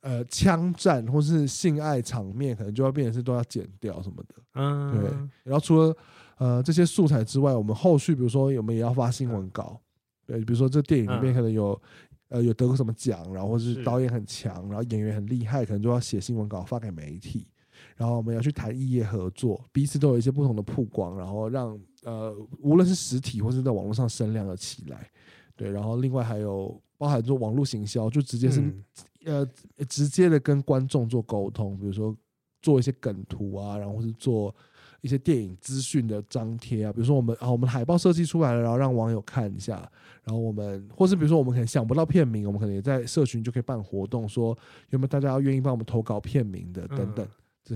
[0.00, 4.34] 呃枪战或是性爱场面，可能就要变成是都要剪掉什么的。
[4.54, 5.10] 嗯，对。
[5.44, 5.96] 然后除了
[6.38, 9.78] 呃这些素材之外，我们后续比如说我们也要发新闻稿，
[10.26, 11.80] 对，比如说这电影里面可能有
[12.32, 17.46] 呃有得过什么奖，然后或是导演很强，然后演员很厉害，可能就要写新闻稿发给媒体。
[17.96, 25.10] 然后我们要去谈异业合作，彼此都有一些不同的曝光，然后让呃无论是实体或是在网络上声量的起来。
[25.54, 28.84] 对，然后另外还有包含做网络行销，就直接是、嗯、
[29.26, 32.16] 呃直接的跟观众做沟通，比如说
[32.62, 34.54] 做一些梗图啊，然后是做
[35.02, 39.76] 一些电影资讯的张贴啊，比如说我们啊我们海报设计出来了，然后让网友看一下，
[40.24, 44.56] 然后我们或是比如说我们可能想不到片名，我们可能也在社群就可以办活动，说
[44.90, 47.26] 有没有大家要愿意帮我们投稿片名的等等。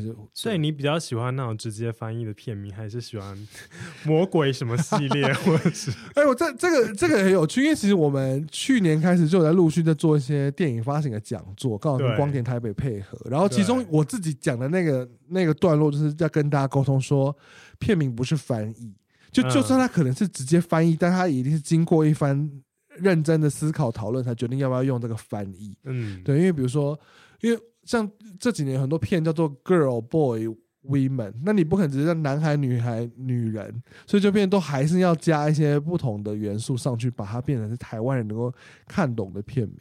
[0.02, 3.36] 就是，所以你比较喜欢那种直接翻译的片名，还是喜欢
[4.04, 5.32] 魔鬼什么系列？
[5.44, 5.90] 或者是？
[6.14, 13.18] 哎、欸，我这这个这个很有趣，因为其实我们去年开始就有在陆续在做一些电影发行的讲座，刚好跟光点台北配合。
[13.30, 17.36] 然后其中我自己讲的那个那个段落，就是在跟大家沟通说，
[17.78, 18.94] 片名不是翻译，
[19.32, 22.50] 就就算他可能是直接翻译，但他一定是经过一番
[22.96, 25.76] 认真的思考讨论，才决定要不要用这个翻译。
[25.84, 26.98] 嗯，对，因为比如说，
[27.40, 27.60] 因为。
[27.86, 30.46] 像这几年很多片叫做 girl boy
[30.84, 38.52] women，那你不可能只是叫男孩女孩女人，所以这边都还是要加一些不同的元素上去，把它变成是台湾人能够
[38.86, 39.78] 看懂的片名。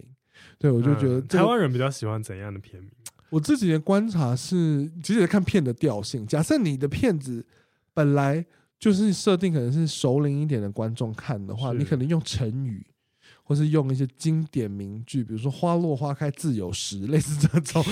[0.58, 2.90] 对，我就觉得、这个嗯、台湾人比较喜欢怎样的片名？
[3.30, 6.26] 我自己的观察是，其实也看片的调性。
[6.26, 7.46] 假设你的片子
[7.94, 8.46] 本来
[8.80, 12.86] 就是设定可能是熟龄一点的观众看的话，你可能用成语。
[13.48, 17.84] 或是用一些经典名句，比如说“花落花开自有时”， 类似这种，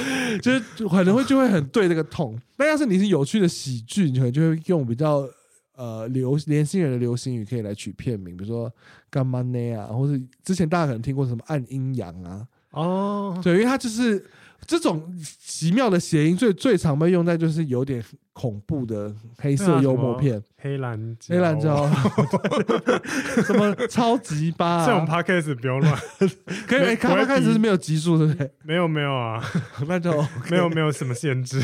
[0.41, 2.35] 就是可能会就会很对这个痛。
[2.57, 5.29] 但要是你是有趣的喜剧，你可能就会用比较
[5.75, 8.69] 呃流年轻人的流行语可以来取片名，比如说
[9.09, 12.47] “干嘛呢”啊，或是之前大家可能听过什么“暗阴阳”啊。
[12.71, 14.25] 哦，对，因为它就是。
[14.65, 15.03] 这种
[15.39, 18.03] 奇妙的谐音最最常被用在就是有点
[18.33, 21.87] 恐怖的黑色幽默片，黑蓝黑蓝胶，
[23.45, 25.95] 什么超级八，这种 podcast 不用乱，
[26.67, 28.49] 可以，刚刚开始是没有级数，对不对？
[28.63, 29.43] 没有没有啊，
[29.87, 30.11] 那就
[30.49, 31.61] 没有没有什么限制。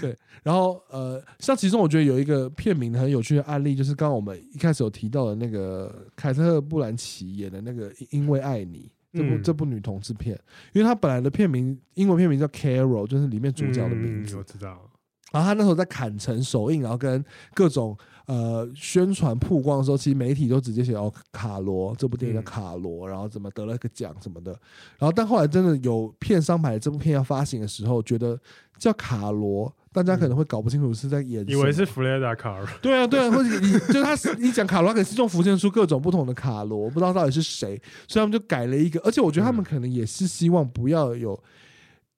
[0.00, 8.78] 对，然后呃，像其中我觉得有一个片名很有趣的案例，就是刚刚我们一开始有提到的那个凯特·布兰奇演的那个《因为爱你》。
[9.12, 10.38] 这部、嗯、这部女同志片，
[10.72, 14.36] 因为她本来的片名英文片名叫 Carol，就是里面主角的名字。
[14.36, 14.90] 嗯、我知道。
[15.32, 17.96] 然后她那时候在坎城首映，然后跟各种
[18.26, 24.52] 呃宣传曝光的时候，其实媒体都直接写哦卡罗，这部电影叫卡罗，嗯、然后怎么得了个奖什么的。
[24.98, 28.38] 然后但后来真的有片商牌这部片要发行的时候，觉得
[28.78, 29.72] 叫卡罗。
[29.94, 32.66] 大家可能会搞不清楚是在演，以为是弗雷达卡罗。
[32.80, 38.98] 对啊，对啊，或者你就他，你讲卡罗，可能心中浮现出各种不同的卡罗，不知道到底是谁，所以他们就改了一个。
[39.00, 41.38] 而且我觉得他们可能也是希望不要有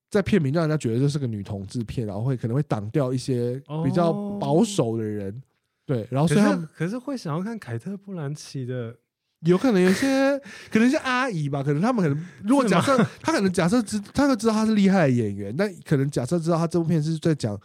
[0.08, 5.32] 在片名让人家觉得这是个女同志片，然后会可能会挡掉一些比较保守的人。
[5.32, 5.42] 哦、
[5.86, 8.94] 对，然后所以他们可是会想要看凯特·布兰奇的。
[9.40, 10.40] 有可能有些
[10.72, 17.60] 可能是阿姨吧，可能他们可能 如果假设他可能假设知他就知道他是厉害的演员，但可能假设知道他这部片是在讲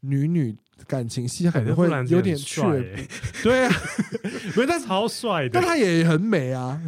[0.00, 0.56] 女女
[0.88, 3.08] 感情戏，他可能会有点帅、欸。
[3.44, 3.72] 对啊，
[4.58, 6.82] 没但超帅的，但他也很美啊。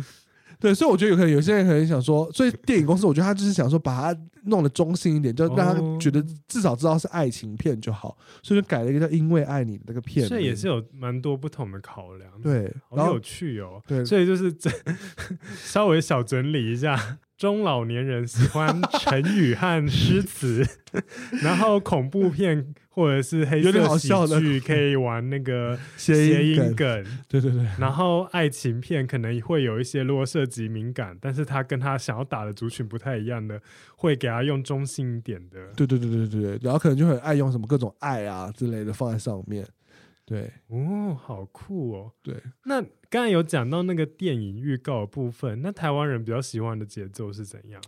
[0.63, 10.29] 对，所以我觉得有可能有些人可能想说，所以电影公司我觉得他就是想说把它弄得中性一点，就让他觉得至少知道是爱情片就好，所以就改了一个叫《因为爱你》的那个片。
[10.29, 13.83] 这也是有蛮多不同的考量，对，好有趣哦。
[13.87, 14.73] 对，所以就是整
[15.59, 17.19] 稍微小整理一下。
[17.39, 20.65] 中老年人喜欢成语和诗词，
[21.43, 27.66] 然后恐怖片或者是黑色喜剧可以玩那个 谐音梗，对对对。
[27.78, 33.61] 然后爱情片可能会有一些如果涉及敏感，但是他跟他想要打的族群不太一样的，
[33.97, 35.72] 会给他用中性一点的。
[35.74, 39.66] 对对对对对，然后可能就很爱用什么各种爱啊之类的放在上面。
[40.24, 42.12] 对，哦，好酷哦。
[42.22, 42.34] 对，
[42.64, 42.80] 那
[43.11, 47.82] 刚才有讲到那个电影预告的部分，那台湾人比较喜欢的节奏是怎样？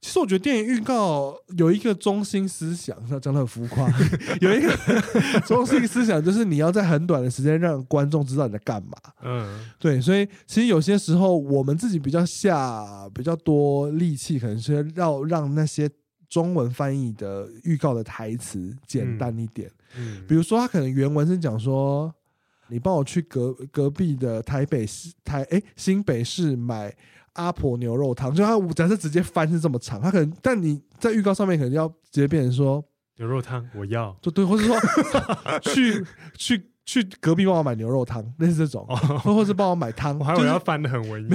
[0.00, 3.88] 其实我觉得电影预告有一个中心思想，他讲的很浮夸，
[4.40, 4.72] 有一个
[5.46, 8.96] 中心思想就是你要在很短的时间让观众知道你在干嘛。
[9.22, 15.90] 嗯，对，所以其实有些时候我们自己比较下比较多力气，可能是要让那些。
[16.28, 22.12] 中文翻译的预告的台词简单一点，嗯，比如说他可能原文是讲说，
[22.66, 26.92] 你帮我去隔隔壁的台北市台哎、欸、新北市买
[27.36, 32.84] 阿婆牛肉汤，就他假设直接翻是这么长，他可能但你在预告上面可能要直接变成说
[33.18, 34.76] 牛肉汤我要，就对，或者说
[35.72, 36.04] 去
[36.36, 36.70] 去。
[36.88, 38.86] 去隔壁帮我买牛肉汤，类似这种，
[39.18, 41.34] 或或是帮我买汤，我还以为要翻的很文艺，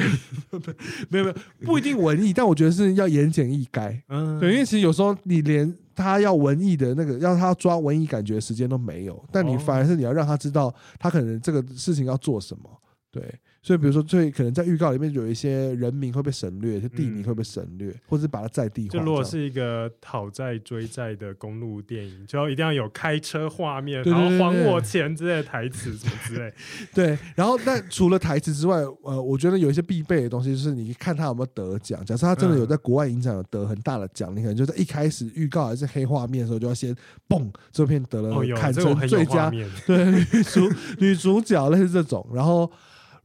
[1.09, 1.35] 没有没有，
[1.65, 12.63] 不一定文艺，但我觉得是要言简意赅，嗯，对，因为其实有时候你连他要文艺的那个，让他抓文艺感觉的时间都没有，但你反而是你要让他知道他可能这个事情要做什么，
[13.11, 13.21] 对。
[13.63, 18.97] 所以，比如说，最可能在预告里面有一些人名会被省略，一些地名会被省略，或者是把它在地化。
[18.97, 26.51] 就如果是一个讨债追债的公路电影，就要一定要有开车画面，然后还我钱之类的台词什么之类。
[26.91, 32.03] 对，然后但除了台词之外，呃，我觉得有一些必备的东西，就是你看他有没有得奖。
[32.03, 36.95] 假设他真的有在国外影展有得很大的奖，你可能就在一开始预告还是黑画面的时候，就要先
[37.29, 39.51] 嘣，这片得了坎城最佳，
[39.85, 42.71] 对，女主女主角类似这种，然后。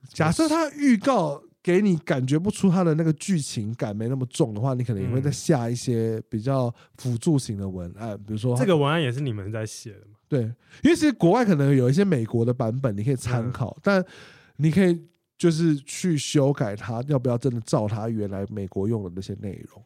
[0.08, 10.16] 假设他预告给你感觉不出他的那个剧情感没那么重的话，你可能也会再下一些比较辅助型的文案，比如说这个文案也是你们在写的嘛？
[10.28, 10.40] 对，
[10.82, 14.04] 因为其实国外可能有一些美国的版本，你可以参考，但
[14.56, 19.82] 你可以就是去修改它，要不要真的照它原来美国用的那些内容？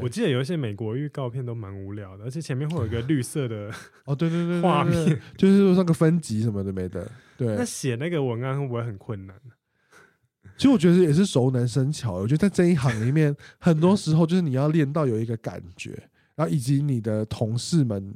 [0.00, 3.68] 我记得有一些美国预告片都蛮无聊的，而且前面会有一个 绿色的
[4.04, 7.10] 哦，对对对，画面就是说那个分级什么的没的。
[7.36, 9.34] 对，那写那个文案会不会很困难？
[10.62, 12.12] 其实我觉得也是熟能生巧。
[12.12, 15.90] 我觉得在这一行里面，很多时候就是你要练到有一个感觉，
[16.36, 18.14] 然后以及你的同事们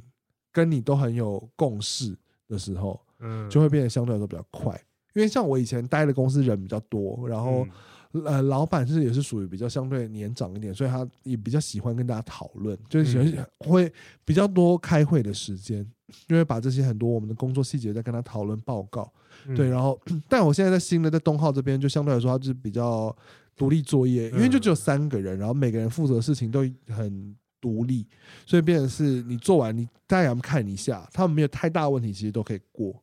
[0.53, 2.17] 跟你都很有共识
[2.47, 4.73] 的时候，嗯，就会变得相对来说比较快。
[5.13, 7.67] 因为像我以前待的公司人比较多，然后
[8.23, 13.91] 呃，老板是也是属于比较相对年长一点，所以他也比较喜欢跟大家讨论，就是喜欢会
[14.23, 15.85] 比较多开会的时间，
[16.29, 19.11] 因为把这些很多我们的工作细节再跟他讨论报告。
[19.55, 23.15] 对，然后， 但我现在在新的在东浩这边，就相对来说，它就是比较
[23.55, 28.05] 独立作业，因为就只有三个人，然后每个人负责的事情都很独立，
[28.45, 32.93] 所以变成是你做完，你大家看一下，他们没有太大问题，其实都可以过。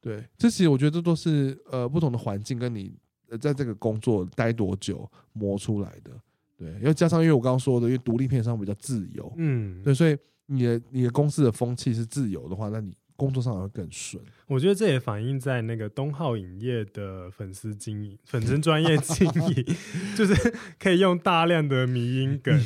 [0.00, 2.94] 对，这其实我觉得这都是呃不同的环境跟你
[3.40, 6.10] 在这个工作待多久磨出来的。
[6.56, 10.16] 对，要加上因为我刚刚说的，因为独立片商比较自由，嗯，对，所以
[10.46, 12.92] 你的你的公司的风气是自由的话，那你。
[13.20, 19.76] 工作上会更顺，我觉得这也反映在那个东浩影业的粉丝经营、粉丝专业经营，
[20.16, 22.58] 就是可以用大量的迷因梗。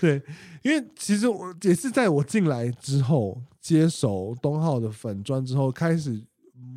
[0.00, 0.20] 对，
[0.62, 6.20] 因为其实我也是在我进来之后，接手东浩的粉砖之后，开始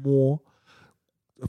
[0.03, 0.39] 摸。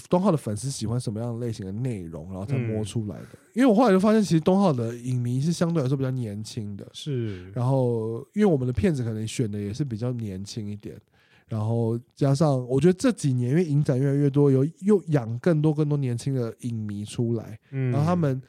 [0.08, 3.28] 东浩的粉丝喜欢什么样的类型的内容，然后才摸出来的。
[3.32, 7.50] 嗯、因为我后来就发现，其实东浩的影迷是相对来说比较年轻的，是。
[7.52, 11.00] 然后，因为我们的片子可能选的也是比较年轻一点，
[11.46, 18.40] 然后加上我觉得这几年因为影展越来越多，有又养更多更多年轻的影迷出来，嗯、然后他们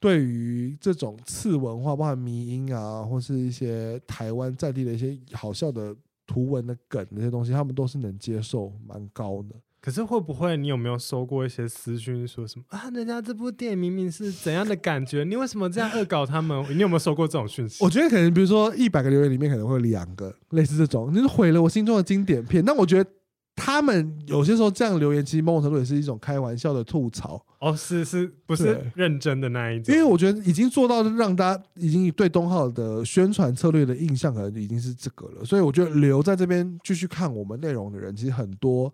[0.00, 5.94] 对于这种次文化，包含迷音啊，或是一些台湾在地的一些好笑的
[6.26, 9.54] 图文的梗那些东西，他们都是能接受蛮高的。
[9.80, 12.90] 可是会不会你有没有收过一些私讯，说什么啊？
[12.90, 16.64] 人家这部电影明明是怎样的感觉，你为什么这样恶搞他们？
[16.76, 17.82] 你有没有收过这种讯息？
[17.84, 22.64] 我觉得可能，比如说一百个留言里面可能会有两个类似这种，你是毁了我心中的经典片。
[22.64, 23.08] 那我觉得
[23.54, 27.40] 他们有些时候这样留言，其实某种程度也是一种开玩笑的吐槽。
[27.60, 29.94] 哦，是是，不是认真的那一种？
[29.94, 38.92] 因为我觉得已经做到让大家已经对东浩的宣传策略的印象可能已经是这个了，所以我觉得留在这边继续看我们内容的人，其实很多。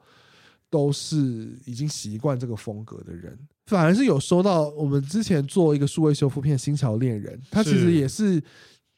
[0.75, 8.43] 都是已经习惯这个风格的人，反而是有收到我们之前做一个数位修复片《新桥恋人》，它其实也是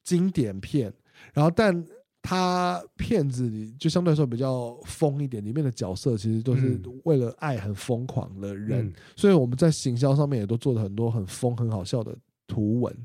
[0.02, 0.90] 经典片，
[1.34, 1.86] 然后但
[2.22, 12.16] 它片子里就相对来说比较疯一点，里面的角色其实都是为了爱很疯狂的人，嗯、所以我们在行销上面也都做了很多很疯很好笑的
[12.46, 12.96] 图文。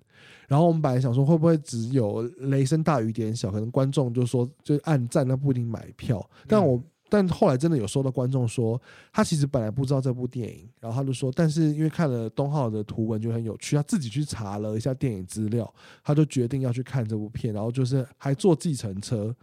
[0.47, 6.29] 然后我们本来想说，会不会只有雷声大雨点小，可能观众就说就按赞，那不一定买票。
[6.47, 6.81] 但我
[7.11, 8.81] 但后来真的有收到观众说，
[9.11, 19.35] 他其实本来不知道这部电影，然后他就说，但是因为看了东浩的图文就很有趣，他自己去查了一下电影资料，他就决定要去看这部片，然后就是还坐计程车。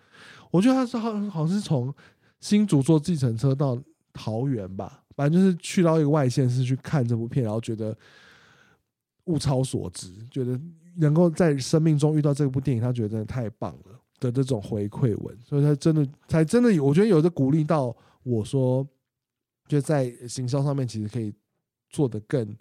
[0.51, 1.95] 我觉得他是好好像是从
[2.41, 3.79] 新竹坐计程车到
[4.14, 7.95] 桃园吧，反正就是去到一个外县市去看这部片，然后觉得
[9.25, 10.59] 物超所值，觉得。
[11.01, 18.87] 能够在生命中遇到这部电影，他觉得真的太棒了的这种回馈文，所以他真的才真的有，我觉得有的鼓励到我说，
[19.66, 21.33] 就在行销上面其实可以
[21.89, 22.57] 做得更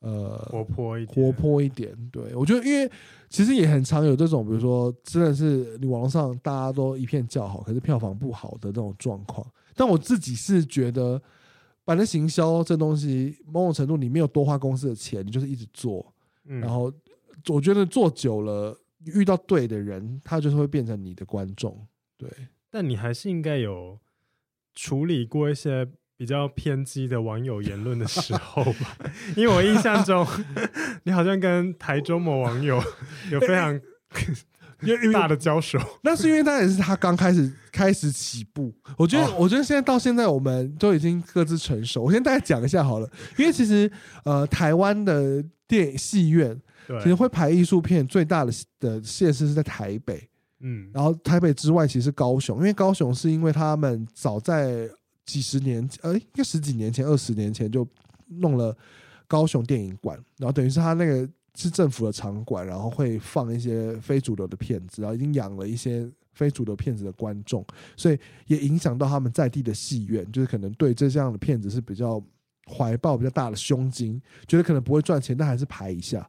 [0.00, 1.94] 呃活泼一点，活泼一点。
[2.10, 2.90] 对，我觉得因为
[3.28, 9.46] 其实也很常有这种，比如说真的是你网络上大家都一片叫好，可是票房不好的那种状况。
[9.74, 11.20] 但我自己是觉得，
[11.84, 16.14] 反正行销这东西，某种程度你没有多花公司的钱，你就是一直做，
[16.44, 16.92] 然后。
[17.46, 21.86] 我觉得做久了，遇到对的人，他就是会变成你的观众。
[22.16, 22.28] 对，
[22.70, 23.98] 但你还是应该有
[24.74, 25.86] 处理过一些
[26.16, 28.96] 比较偏激的网友言论的时候吧？
[29.36, 30.26] 因为我印象中，
[31.04, 32.82] 你好像跟台中某网友
[33.30, 33.80] 有非常
[35.12, 35.78] 大的交手。
[36.02, 38.74] 那是因为当然是他刚开始开始起步。
[38.96, 42.02] 我觉得，哦、我觉得现在到现在，我们都已经各自成熟。
[42.02, 43.88] 我先大概讲一下好了，因为其实
[44.24, 46.60] 呃，台湾的电影戏院。
[46.88, 46.98] 对。
[47.00, 50.26] 其实会排艺术片最大的的县市是在台北，
[50.60, 54.88] 嗯，然后台北之外其实是高雄，因为高雄是因为他们早在
[55.26, 57.86] 几十年，呃，应该十几年前、二十年前就
[58.26, 58.74] 弄了
[59.26, 67.62] 高雄电影馆，然后等于是他那个是政府的场馆，然后会放一些非主流的片子，然后已经养了一些非主流片子的观众，
[67.96, 72.22] 所以也影响到他们在地的戏院，就是可能对这这样的片子是比较
[72.66, 76.26] 怀抱比较大的胸襟，觉得可能不会赚钱，但还是排一下。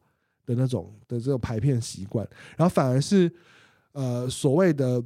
[0.49, 2.27] 的那种的这个排片习惯，
[2.57, 3.31] 然后反而是
[3.91, 5.03] 呃所谓的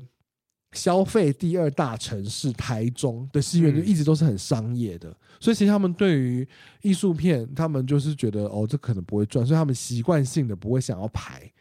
[0.71, 6.47] 消费第二大城市台中的戏院就一直都是很商业的，所以其实他们对于
[6.81, 11.51] 艺术片，他们就是觉得哦这可能不会赚，所以他们习惯性的不会想要排。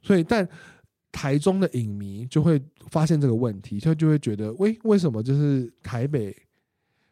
[0.00, 0.48] 所以但
[1.10, 6.34] 台中的影迷就会发现这个问题，他就会觉得喂，为什么就是台北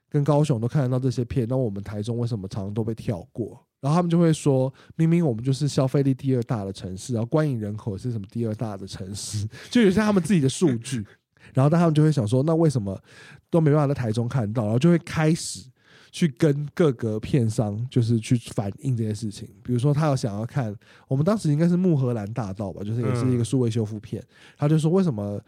[0.08, 3.65] 跟高雄都看得到这些片，那我们台中为什么常常都被跳过？
[3.80, 11.06] 然后他们就会说，明明我们就是消费力第二大的城市，然后观影人口是什么第二大的城市， 就有些他们自己的数据。
[11.54, 13.00] 然后但他们就会想说，那为什么
[13.48, 14.64] 都没办法在台中看到？
[14.64, 15.64] 然后就会开始
[16.10, 19.48] 去跟各个片商，就是去反映这件事情。
[19.62, 20.74] 比如说，他有想要看，
[21.06, 24.20] 我们当时应该是《木荷兰大道》吧，就是也是一个数位修复片。
[24.56, 25.40] 他就说，为什么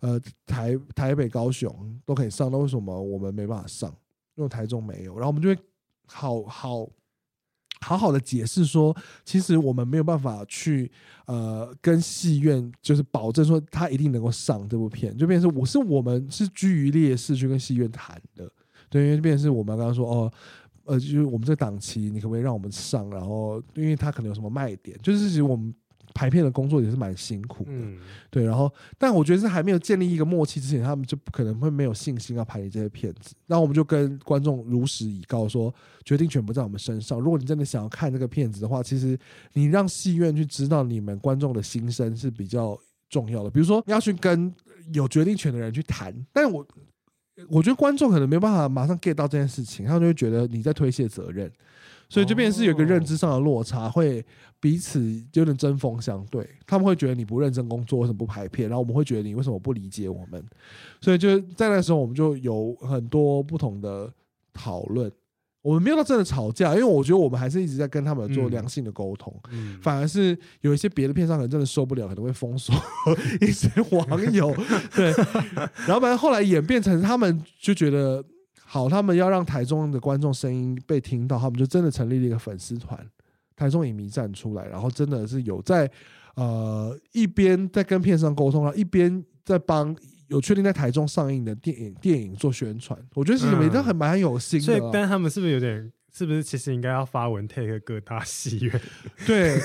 [0.00, 3.90] 呃台台北、高雄都可以上，那为什么我们没办法上？
[4.34, 5.14] 因为台中没有。
[5.14, 5.56] 然后我们就会
[6.06, 6.86] 好好。
[7.80, 10.90] 好好的解释说，其实我们没有办法去
[11.26, 18.50] 呃跟戏院就是保证说他一定能够上这部片，就变成我是我们是居于劣势去跟戏院谈的，
[18.88, 20.32] 对，因为变成是我们刚刚说哦，
[20.84, 23.08] 呃，就是我们这档期你可不可以让我们上？
[23.10, 25.74] 然后因为他可能有什么卖点，就是其实我们。
[26.16, 27.98] 排片的工作也是蛮辛苦的，嗯、
[28.30, 28.42] 对。
[28.42, 33.34] 然后，但我觉得是还没有建立一个默契之前，他们就不可能会没有信心要排你这些片子。
[33.46, 35.72] 那我们就跟观众如实以告说，
[36.06, 37.20] 决定权不在我们身上。
[37.20, 39.18] 如果你真的想要看这个片子的话，其实
[39.52, 42.78] 你让戏院去知道你们观众的心声是比较
[43.10, 43.50] 重要的。
[43.50, 44.50] 比如说，你要去跟
[44.94, 46.66] 有决定权的人去谈，但我
[47.50, 51.52] 我觉得观众可能没有办法马上 get 到这件事情，他们就会觉得你在推卸责任。
[52.08, 54.24] 所以就变成是有一个认知上的落差，会
[54.60, 55.00] 彼此
[55.32, 56.48] 有点针锋相对。
[56.66, 58.68] 他们会觉得你不认真工作，为什么不拍片？
[58.68, 60.42] 然后我们会觉得你为什么不理解我们？
[61.00, 64.12] 所以就在那时候，我们就有很多不同的
[64.52, 65.10] 讨论。
[65.62, 69.34] 我们没有到真的吵架，因为我觉得我们还是一直在跟他们做良性的沟通。
[69.50, 72.72] 嗯，反而是有一些别的片商可能真的受不了，可能会封锁
[73.42, 74.54] 一些网友。
[74.94, 75.12] 对，
[75.86, 78.24] 然后反正后来演变成他们就觉得。
[78.68, 82.98] 好，他们要让台中的观众声音被听到，他们就真的成立了一个粉丝团，
[83.54, 85.88] 台中影迷站出来，然后真的是有在
[86.34, 89.96] 呃一边在跟片商沟通，然后一边在帮
[90.26, 92.98] 有确定在台中上映的电影电影做宣传。
[93.14, 94.66] 我觉得其实每都很蛮有心的。
[94.66, 95.92] 所以，但他们是不是有点？
[96.12, 98.80] 是不是其实应该要发文 take 各大戏院？
[99.26, 99.60] 对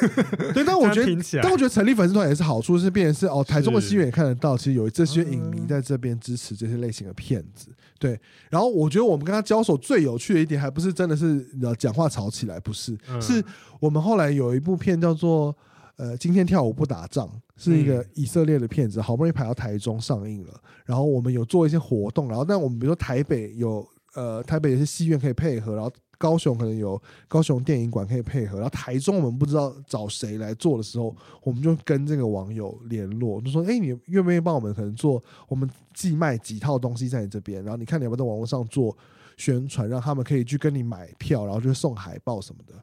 [0.54, 7.72] 对，但我觉得， 但我觉得成立粉丝团也是好处，是变成是哦，台中的戏院也看得到，其实有这些影迷在这边支持这些类型的片子。
[8.02, 11.46] 对，然后我觉得我们跟他交手最有趣的一点，还不是真的是
[11.78, 13.46] 讲话吵起来，不是，嗯、是
[13.80, 15.56] 我们后来有一部片叫做
[15.98, 25.92] 呃，今天跳舞不打仗，是一个以色列的片子，好不容易排到台中上映了，然后我们有做一些活动，然后但我们比如说台北有呃，台北有些戏院可以配合，然后。
[26.22, 35.22] 高雄可能有高雄电影馆可以配合，然后台中我们不知道找谁来做的时候，我们就跟这个网友联络，就说：“哎，你愿不愿意帮我们可能做？
[35.48, 38.96] 我们寄卖几套东西在你这边，然后你看你要不要在网络上做
[39.36, 42.76] 宣传，让他们可以去跟你买票，然后就送海报什么的。”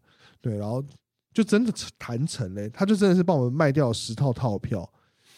[0.42, 0.82] 对，然后
[1.32, 4.90] 就真的谈成嘞，他就真的是帮我们卖掉十套套票。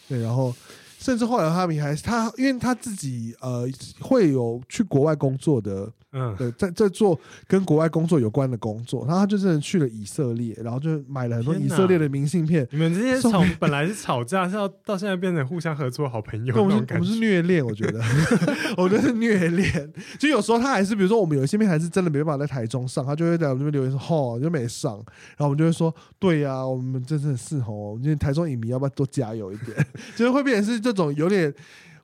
[0.08, 0.54] 对，然后
[0.98, 3.68] 甚至后来他们还他，因为他自己呃
[4.00, 5.92] 会有去国外工作的。
[6.12, 12.66] 嗯，对，在在做跟国外工作有关的工作，然后他就真的去了以色列，然后就买了很多以色列的明信片。
[12.72, 16.54] 你们这些从本来是吵架，是要到现在变成互相合作好朋友。
[16.60, 18.02] 我们是，我们是虐恋，我觉得，
[18.76, 19.92] 我觉得是虐恋。
[20.18, 24.96] 就有时候他还是，比如说我们有一些片还是真的没办法在台中上，他就会在我们这边留言说：“吼，就没上。”
[25.38, 29.76] 然后我们就会说：“对呀、啊，我们真的是吼，因为台中影迷要不要多加油一点？”
[30.16, 31.54] 就是会变成是这种有点。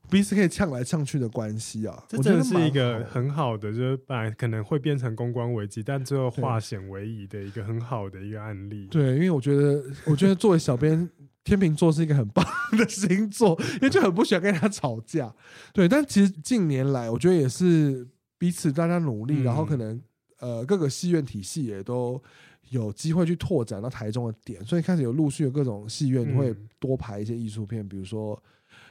[0.08, 8.86] 彼此可以呛来呛去的关系啊，这真的是一个很好的，就是本来可能会变成公关危机，但最后化险为夷的一个很好的一个案例。
[8.86, 11.08] 对，因为我觉得，我觉得作为小编，
[11.42, 12.44] 天秤座是一个很棒
[12.78, 15.34] 的星座，因为就很不喜欢跟人家吵架。
[15.72, 18.06] 对，但其实近年来，我觉得也是
[18.38, 20.00] 彼此大家努力，嗯、然后可能
[20.38, 22.22] 呃各个戏院体系也都
[22.70, 28.40] 有机会去拓展到台中的点，所以开始有陆续有各种戏院会多排一些艺术片，嗯、比如说。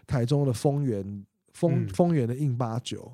[0.06, 3.12] 台中的丰原，丰丰原的印八九，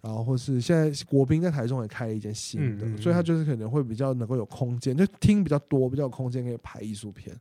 [0.00, 7.36] 然后或是现在国宾在台中也开了一间新的，嗯嗯嗯，所以它就是可能会比较能够有空间，就厅比较多，比较有空间可以拍艺术片。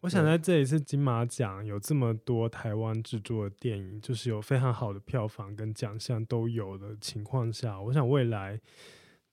[0.00, 8.60] 我想在这一次金马奖有这么多台湾制作的电影，就是有非常好的票房跟奖项都有的情况下，我想未来。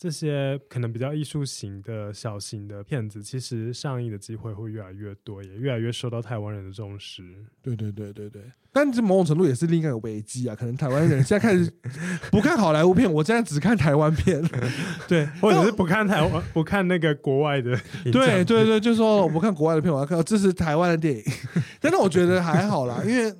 [0.01, 7.21] 这些可能比较艺术型的小型的片子，其实上映的机会会越来越多，也越来越受到台湾人的重视。
[7.61, 8.41] 对对对对对，
[8.71, 10.55] 但这某种程度也是另一个危机啊！
[10.55, 11.71] 可能台湾人现在开始
[12.31, 14.41] 不看好莱坞片，我现在只看台湾片，
[15.07, 17.79] 对，或者是不看台湾，不看那个国外的。
[18.05, 21.23] 对对对，就是说我不看国外的片，我要看这是台湾的电影。
[21.79, 23.31] 但是我觉得还好啦，因为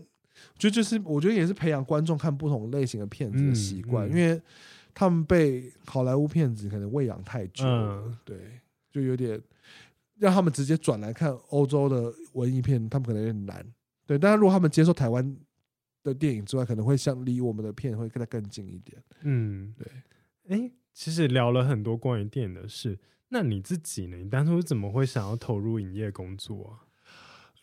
[0.60, 4.40] 就就是我觉得也是培养观众看不同类型的片子的习惯，嗯嗯、因为。
[4.94, 8.60] 他们被好莱坞片子可能喂养太久，嗯，对，
[8.92, 9.42] 就有点
[10.18, 13.66] 让他们直接转来看欧洲的文艺片，他们可能有点难，
[14.06, 14.18] 对。
[14.18, 15.36] 但是如果他们接受台湾
[16.04, 19.88] 的电影之外，可能会像离我们的片会更更近一点，嗯，对。
[20.50, 24.18] 哎，其实聊了很多关于电影的事，那你自己呢？
[24.18, 26.91] 你当初怎么会想要投入影业工作啊？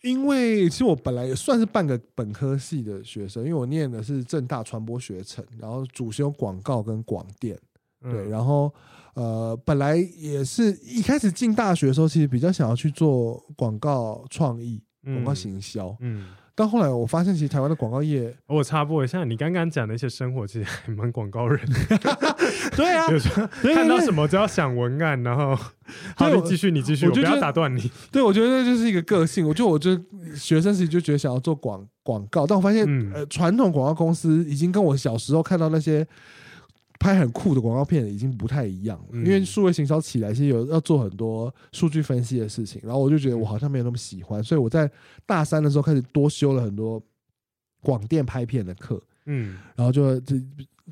[0.01, 7.57] 因为其实我本来也算是半个本科系的学生，因为我念的是正大传播学程，然后主修广告跟广电，
[8.01, 8.73] 对，嗯、然后
[9.13, 16.21] 呃，本来也是一开始进大学的时候，其实比较想要去做广告创意、广告行销，嗯。
[16.21, 16.25] 嗯
[16.59, 21.97] 但后来我发现，其实台湾的广告业，我插播一下，你刚刚讲的一些生活，其实还蛮广告人的。
[22.75, 23.07] 对啊，
[23.73, 25.55] 看到什么就要想文案，然后
[26.17, 27.89] 好，你继续，你继续，我不要打断你。
[28.11, 29.47] 对，我觉得这就是一个个性。
[29.47, 29.97] 我就我就
[30.35, 36.05] 学生时期就觉得想要做广广告，但我发现，呃，传统广告公司已经跟我小时候看到那些。
[36.99, 44.91] 拍很酷的广告片已经不太一样了，因为数位行销起来，其实有要做很多数据分析的事情，然后我就觉得我好像没有那么喜欢，所以我在
[45.25, 47.01] 大三的时候开始多修了很多
[47.81, 50.35] 广电拍片的课，嗯，然后就这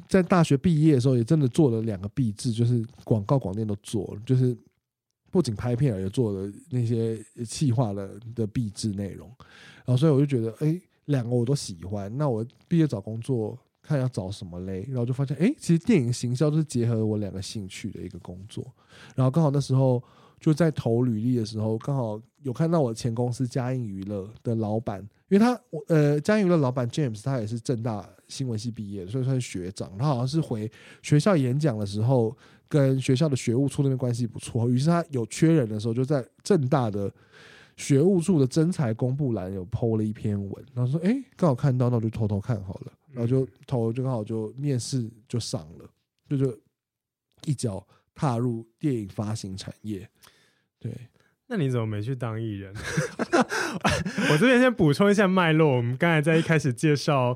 [0.07, 4.55] 在大学毕业的时候也真的做了两个毕制，就是广告广电都做了，就是
[5.29, 9.27] 不仅拍片，也做了那些企划的的毕制内容，
[9.83, 13.59] 然后所以我就觉得，哎，两个我都喜欢，那我毕业找工作。
[13.87, 18.65] 看要找什么嘞，然后就发现，哎，其实电影行销都是结合我两个兴趣的一个工作。
[19.15, 20.03] 然后刚好那时候
[20.39, 29.97] 就在投履历的时候，刚好有看到我前公司嘉映娱乐的老板，因为他，呃，嘉映娱乐老板 James 他也是政大新闻系毕业，所以算是学长。
[29.97, 30.69] 他好像是回
[31.01, 32.35] 学校演讲的时候，
[32.67, 37.11] 跟学校的学务处那边关系不错，于是他有缺人的时候，就在政大的
[37.77, 42.91] 学务处的征才公布栏有 PO 了一篇文，然后说，哎，刚好看到，那我就偷偷看好了。
[43.17, 45.89] 然后就投，就刚好就面试就上了，
[46.29, 46.55] 就就
[47.45, 50.07] 一脚踏入电影发行产业。
[50.77, 50.93] 对，
[51.47, 52.71] 那你怎么没去当艺人？
[54.29, 55.77] 我这边先补充一下脉络。
[55.77, 57.35] 我们刚才在一开始介绍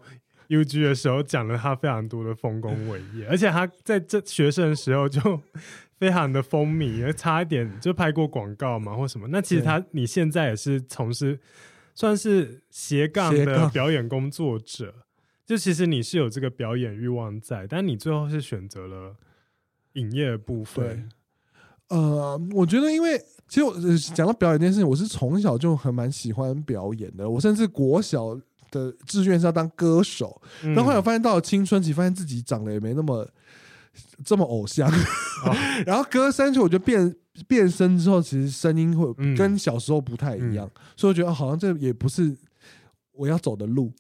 [0.49, 5.41] UG 的时候，讲了他非常多的丰功伟业，而且他在这学生的时候就
[5.97, 9.27] 非常的风靡，差一点就拍过广告嘛，或什么。
[9.29, 11.39] 那其实他你现在也是从事
[11.95, 14.93] 算是斜杠的表演工作者。
[15.51, 19.13] 就其实你是有这个表演欲望在，但你最后是选择了
[19.95, 21.09] 影业部分。
[21.89, 23.75] 呃，我觉得因为其实我
[24.15, 28.33] 讲到表演这件事情，我是从小就很蛮喜欢表演的，我甚至国小
[28.71, 33.27] 的志愿是要当歌手，然后后来我发现到了青春期，发现自己长得也没那么
[34.23, 35.53] 这么偶像，哦、
[35.85, 37.13] 然后歌声就我觉得变
[37.45, 42.33] 变声之后，其实声音会跟小时候不太一样，嗯、所以我觉得好像这也不是
[43.11, 43.91] 我要走的路。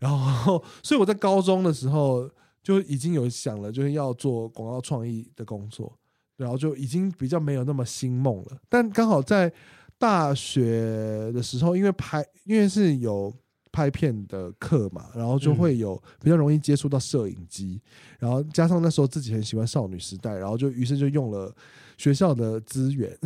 [0.00, 2.28] 然后，所以我在高中的时候
[2.62, 5.96] 就已经有想了，就是要做广告创意的工作，
[6.36, 8.58] 然后就已经比较没有那么星梦了。
[8.68, 9.52] 但刚好在
[9.98, 13.34] 大学的时候，因为拍，因为是有。
[13.70, 17.80] 拍片的课嘛，然后就会有比较容易接触到摄影机，
[18.18, 21.54] 然后加上那时候自己很喜欢少女时代，然后就于是就用了
[21.96, 23.16] 学校的资源，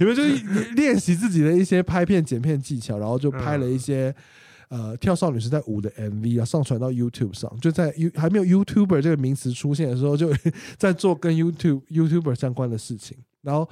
[0.00, 4.12] 有没有就是练习自己的一些拍片剪片技巧，然后就拍了一些
[4.68, 10.30] 呃跳少女时代舞的 MV 啊，上传到 YouTube 上，就在 U 还没有 YouTuber 这个名词出现的时候，就
[10.78, 13.68] 在做跟 YouTube YouTuber 相关的事情，然后。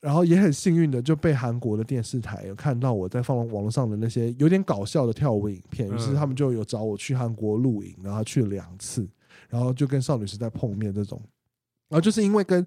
[0.00, 9.04] 然后也很幸运的就被韩国的电视台有看到我在放网络上的那些有点搞笑的跳舞影片，于是他们就有找我去韩国录影，然后去了两次，
[9.48, 11.20] 然后就跟少女时代碰面这种，
[11.88, 12.66] 然后就是因为跟。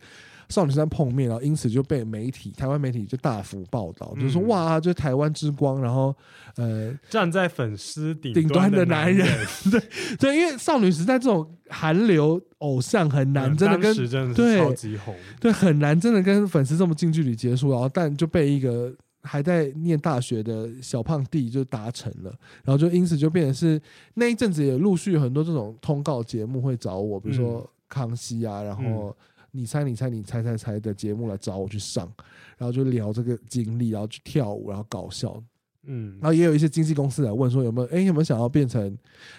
[0.50, 6.14] 少女时代碰面，然后因此就被媒体、台湾媒体就大幅报道，就是说哇，就是台湾之光，然后
[6.58, 9.26] 呃，站在粉丝顶顶端的男人，
[9.72, 9.82] 对
[10.20, 13.96] 对，因为少女时代这种韩流偶像很难真的跟
[14.34, 18.94] 对超级红，对很难真的跟粉丝这么近距离接触，然后但就被一个
[19.24, 22.34] 还在念大学的小胖弟就达成了，
[22.66, 23.82] 然后就因此就变成是
[24.16, 29.14] 那一阵子也陆续有很多这种通告节目会找我，比如说康熙啊，然后。
[29.54, 32.10] 你猜你猜你猜猜猜的节目来找我去上，
[32.58, 35.44] 然后就聊这个经历，然后去跳舞，然后搞笑，
[35.84, 38.98] 嗯，然后也有一些经纪公司来问说有没有，哎，有没有想要变成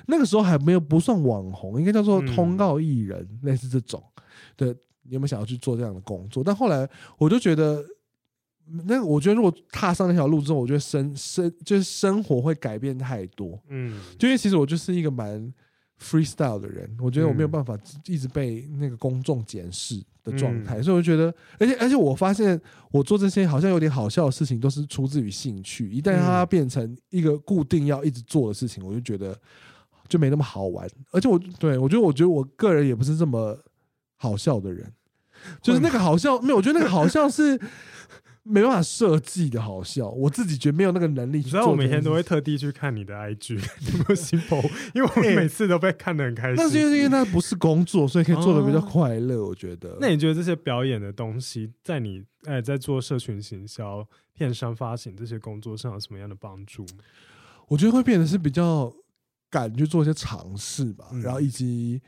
[0.09, 4.05] 那个时候还没有不算网红，应该叫做通告艺人，类似这种，
[4.59, 4.67] 的，
[5.05, 6.45] 你有没有想要去做这样的工作？
[6.45, 6.87] 但后来
[7.17, 7.83] 我就觉得，
[8.85, 15.51] 那我觉得如果踏上那条路之后，我觉得生生就是生活会改变太多，嗯，就因为其实我就是一个蛮。
[16.03, 25.91] Freestyle 的人，我觉得我没有办法一直被那个公众检视的状态，嗯、所以我觉得，而且而且我发现我做这些好像有点好笑的事情，都是出自于兴趣。
[25.91, 29.39] 一旦它变成一个固定要一直做的事情，我就觉得
[30.09, 30.89] 就没那么好玩。
[31.13, 33.57] 而且我对我觉得，我觉得我个人也不是这么
[34.17, 34.93] 好笑的人，
[35.63, 37.61] 就是那个好笑，没有，我觉得那个好笑是。
[38.45, 41.41] 没办法设计的好笑，我自己觉得没有那个能力。
[41.43, 44.61] 所以我每天都会特地去看你的 IG，有没有新 po？
[44.95, 46.57] 因为我每次都被看得很开心。
[46.57, 49.45] 但是因为那不是工作，所以可以做的比较快乐。
[49.45, 49.97] 我觉得。
[50.01, 56.85] 那你觉得这些表演的东西，在你哎在做社群行销、片商发行这些工作上有什么样的帮助？
[57.69, 58.93] 我觉得会变得是比较
[59.49, 62.03] 敢去做一些尝试吧，然后以及。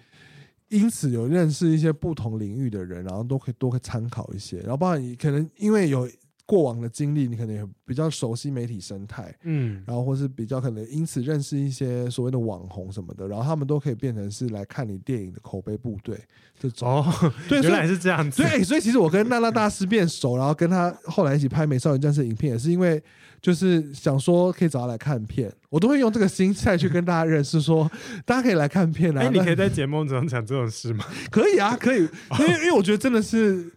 [0.71, 6.09] 因此有认识一些不同领域的人，然后都可以多可以参考一些，然后包括你可能因为有
[6.47, 16.19] 过往的经历，你可能也比较熟悉媒体生态，嗯，然后或是比较可能因此认识一些所谓的网红什么的，然后他们都可以变成是来看你电影的口碑部队
[16.59, 16.89] 这种。
[16.89, 17.05] 哦，
[17.49, 18.43] 对，原来是这样子。
[18.43, 23.03] 对，所以其实我跟娜娜大师变熟，然后跟他后来一起拍《美少女战士》影片，也是因为。
[23.43, 27.87] 就是想说可以找他来看片，我都会用这个心态去跟大家认识，说
[28.25, 29.21] 大家可以来看片啊。
[29.21, 31.05] 哎，你可以在节目中讲这种事吗？
[31.31, 33.71] 可以啊，可以，因为因为我觉得真的是，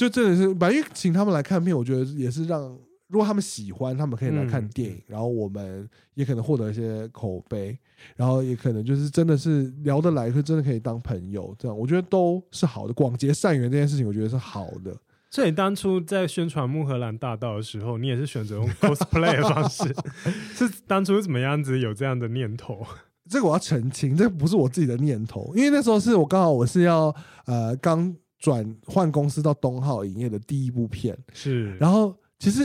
[0.00, 2.62] 就真的是，反正请他们来看片，我觉得也是让
[3.08, 7.78] 如果他们喜欢，他们可以来看电影，嗯、然后我们也可能获得一些口碑，
[8.16, 12.94] 然后也可能就是真的是聊得来，可真的可以当朋友，这样我觉得都是好的。
[12.94, 14.96] 广结善缘这件事情，我觉得是好的。
[15.30, 19.84] 所以你当初在宣传穆荷兰大道的时候，你也是选择用 cosplay 的方式，
[20.56, 22.86] 是当初怎么样子有这样的念头？
[23.28, 32.64] 这个我要澄清，这不是我自己的念头，因为那时候是我刚好我是要呃刚转换公司到东浩影业的第一部片，是，然后其实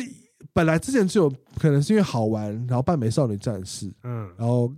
[0.51, 4.73] 本来之前就有可能是因为好玩，然后扮美少女战士，嗯，然后。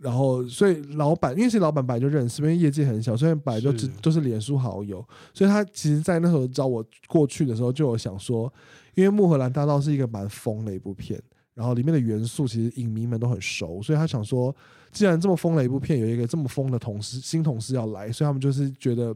[0.00, 4.98] 然后，所以老板，因为是老板本来就认识，因为业界很小，所以本来就只都是脸书好友，
[5.32, 8.52] 所以他其实，在那时候找我过去的时候，就有想说，
[8.96, 11.22] 因为《穆荷兰大道》是一个蛮疯的一部片，
[11.54, 14.52] 然后里面的元素其实影迷们都很熟，所以他想说，
[14.90, 19.14] 既然这么疯的一部片，有一个这么疯的同事新同事要来，所以他们就是觉得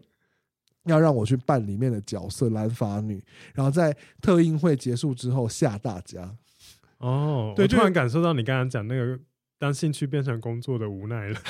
[0.87, 3.23] 要让我去扮里面的角色蓝发女，
[3.55, 6.35] 然后在特映会结束之后吓大家。
[6.99, 9.19] 哦，对，突然感受到你刚刚讲那个。
[9.59, 11.41] 当兴趣变成工作的无奈了，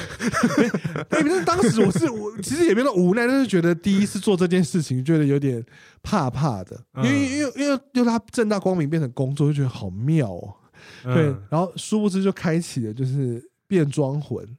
[1.11, 5.61] 对，不是当时我是我其实也没有无奈，但是觉得第一次做这件事情，觉得有点
[6.05, 10.55] 怕怕的，因为因为因为就他正大光明变成工作，就觉得好妙哦。
[11.03, 14.57] 对，然后殊不知就开启了就是变装魂，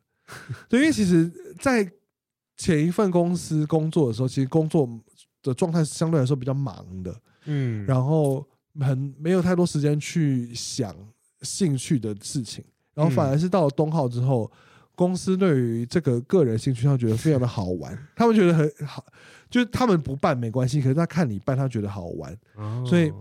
[0.67, 1.89] 对，因为其实，在
[2.57, 4.89] 前一份公司工作的时候，其实工作
[5.41, 8.45] 的状态相对来说比较忙的，嗯，然后
[8.79, 10.93] 很没有太多时间去想
[11.43, 14.57] 兴趣的事情，然后反而是到了东浩之后，嗯、
[14.95, 19.05] 公司对于这个个人兴趣，他觉得非常的好玩， 他们觉得很好，
[19.49, 23.13] 就是他们不办没关系，可是他看你办，他觉得好玩，哦、所以。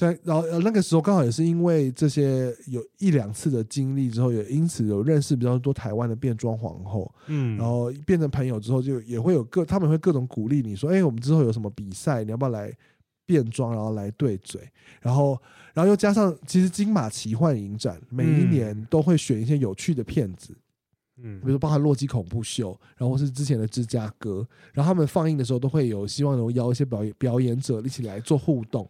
[0.00, 12.72] 在然后那个时候刚好也是因为这些有一两次的经历之后，也因此有认识比较多台湾的变装皇后，嗯，然后变成朋友之后，就也会有各他们会各种鼓励你说，哎，我们之后有什么比赛，你要不要来
[13.26, 14.66] 变装，然后来对嘴，
[15.02, 15.38] 然后
[15.74, 20.56] 然后又加上其实金马奇幻影展每一年都会选一些有趣的片子，
[21.22, 28.88] 嗯，比如说包含洛基恐怖秀，然后是之前的芝加哥，然后他们放映的时候都会有希望能够邀一些表演表演者一起来做互动。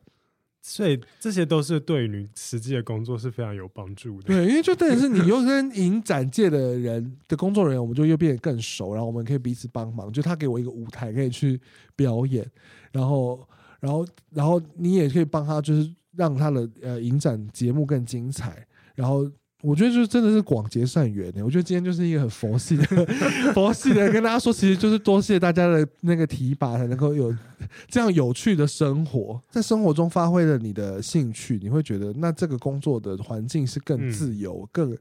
[0.63, 4.29] 所以这些都是对你实际的工作是非常有帮助的。
[4.29, 10.13] 对，因为就等于是你又跟影展界的人的工作人员，我们就又变得更熟，然后我们可以彼此帮忙。
[10.13, 11.61] 就他给我一个舞台可以去
[11.97, 12.49] 表演，
[12.93, 13.49] 然后，
[13.81, 19.31] 然后，然后你也可以帮他，就是让他的呃影展节目更精彩，然后。
[19.63, 21.45] 我觉得就真的是广结善缘的。
[21.45, 22.85] 我觉得今天就是一个很佛系的、
[23.53, 27.35] 佛系的跟大家说，其实就是多谢大家的那个提拔，才能够有
[27.89, 34.97] 这样有趣的生活，在生活中发挥了你的兴趣，你会觉得那这个工作的环境是更自由、更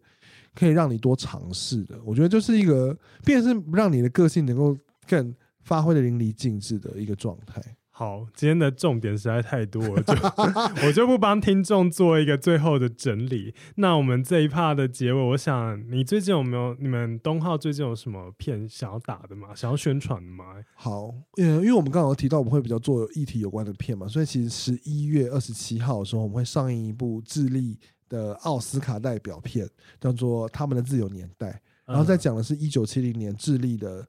[0.54, 1.98] 可以让你多尝试的。
[2.04, 7.62] 我觉得就是一个，便是让你的个性能够更发挥的淋漓尽致的一个状态。
[8.00, 10.14] 好，今天的重点实在太多了，就
[10.88, 13.54] 我就不帮听众做一个最后的整理。
[13.76, 19.54] 那我们这一趴的结尾，我想你最近有没有你们东浩最近有什么片想要打的吗？
[19.54, 20.46] 想要宣传的吗？
[20.76, 27.78] 好，嗯，因为我们刚刚提到我们会比较做议题有关的片嘛，所以其实十一月二十七号的时候，我们会上映一部智利
[28.08, 29.68] 的奥斯卡代表片，
[30.00, 31.48] 叫做《他们的自由年代》，
[31.86, 34.08] 然后再讲的是一九七零年智利的。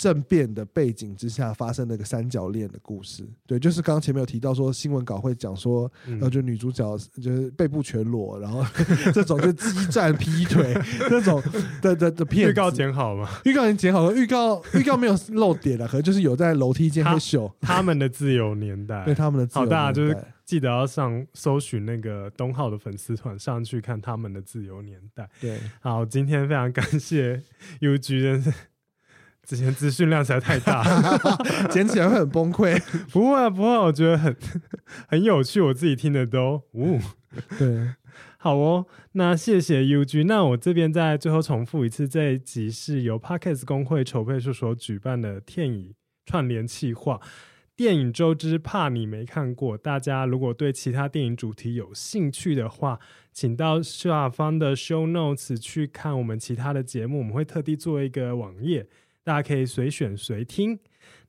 [0.00, 8.64] 政变的背景之下发生那个三角恋的故事，对，就是刚刚前面有提到说新闻稿会讲说，然后就女主角就是背部全裸，然后
[9.12, 10.74] 这种就激战劈腿
[11.10, 11.42] 那种
[11.82, 12.48] 的的的片。
[12.48, 13.28] 预告剪好吗？
[13.44, 19.76] 预告已经剪好了，预告预告没有漏点了，可能就是有在楼梯间会秀他们的自由年代， 对他们的自由年代。
[19.76, 25.28] 好，大家就是记得要上搜寻那个东浩的粉丝团上去看他们的自由年代。
[25.38, 27.42] 对，好，今天非常感谢
[27.82, 28.50] UG 真是。
[29.50, 30.80] 之前资讯量实在太大，
[31.70, 32.80] 捡起来会很崩溃。
[33.10, 34.36] 不会啊，不会，我觉得很
[35.08, 37.00] 很有趣，我自己听的都，呜，
[37.58, 37.94] 对，
[38.38, 38.86] 好哦。
[39.14, 40.26] 那谢谢 UG。
[40.26, 45.94] 那我这边再最后重复一次，这一集是由 Podcast 公会筹备处所举办的电影
[46.26, 47.20] 串联企划，
[47.74, 49.76] 电影周之怕你没看过。
[49.76, 53.00] 大家如果对其他电影主题有兴趣的话，
[53.32, 58.86] 请到下方的 Show Notes 去看我们其他的节目，我们会特地做一个网页。
[59.30, 60.76] 大家可以随选随听。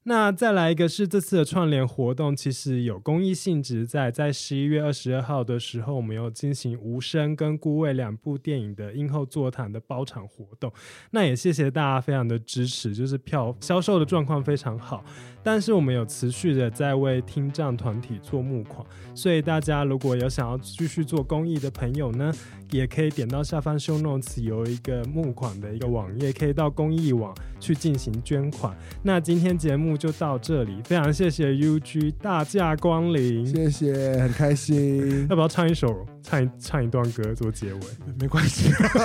[0.06, 4.10] 那再来一个是这次的串联活动，其实有公益性质在。
[4.10, 10.74] 在十一月二十二号的时候，我们有进行《无声》跟《孤味》两部电影的映后座谈的包场活动。
[11.12, 15.06] 那也谢谢大家非常的支持，就是票销售的状况非常好。
[15.44, 18.84] 但是我们有持续的在为听障团体做募款，
[19.14, 22.34] 所以大家如果有想要继续做公益的朋友呢，
[22.72, 28.76] 也可以点到下方 show notes 有一个募款的一个网页，可以到公益网去进行捐款。
[29.04, 35.28] 那今天节目就到这里，非常谢谢 UG 大驾光临，谢谢，很开心。
[35.30, 37.80] 要不要唱一首，唱一唱一段歌做结尾？
[38.20, 38.98] 没关系， 不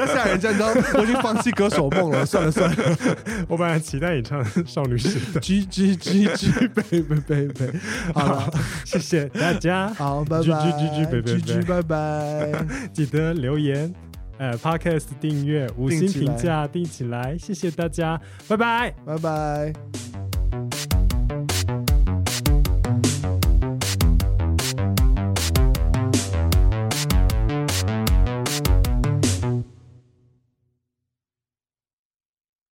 [0.00, 2.24] 要吓人家，你知道我已经放弃歌手梦了。
[2.26, 2.96] 算了算了，
[3.48, 5.40] 我本来期待你唱少女时代。
[5.40, 7.78] G G G G baby baby，
[8.14, 8.50] 好了，
[8.84, 10.42] 谢谢大家，好，拜拜。
[10.42, 12.66] G G G G baby G G 拜拜。
[12.92, 13.94] 记得留言，
[14.38, 20.25] 呃，Podcast 订阅，五星评价定起来，谢谢大家，拜拜，拜拜。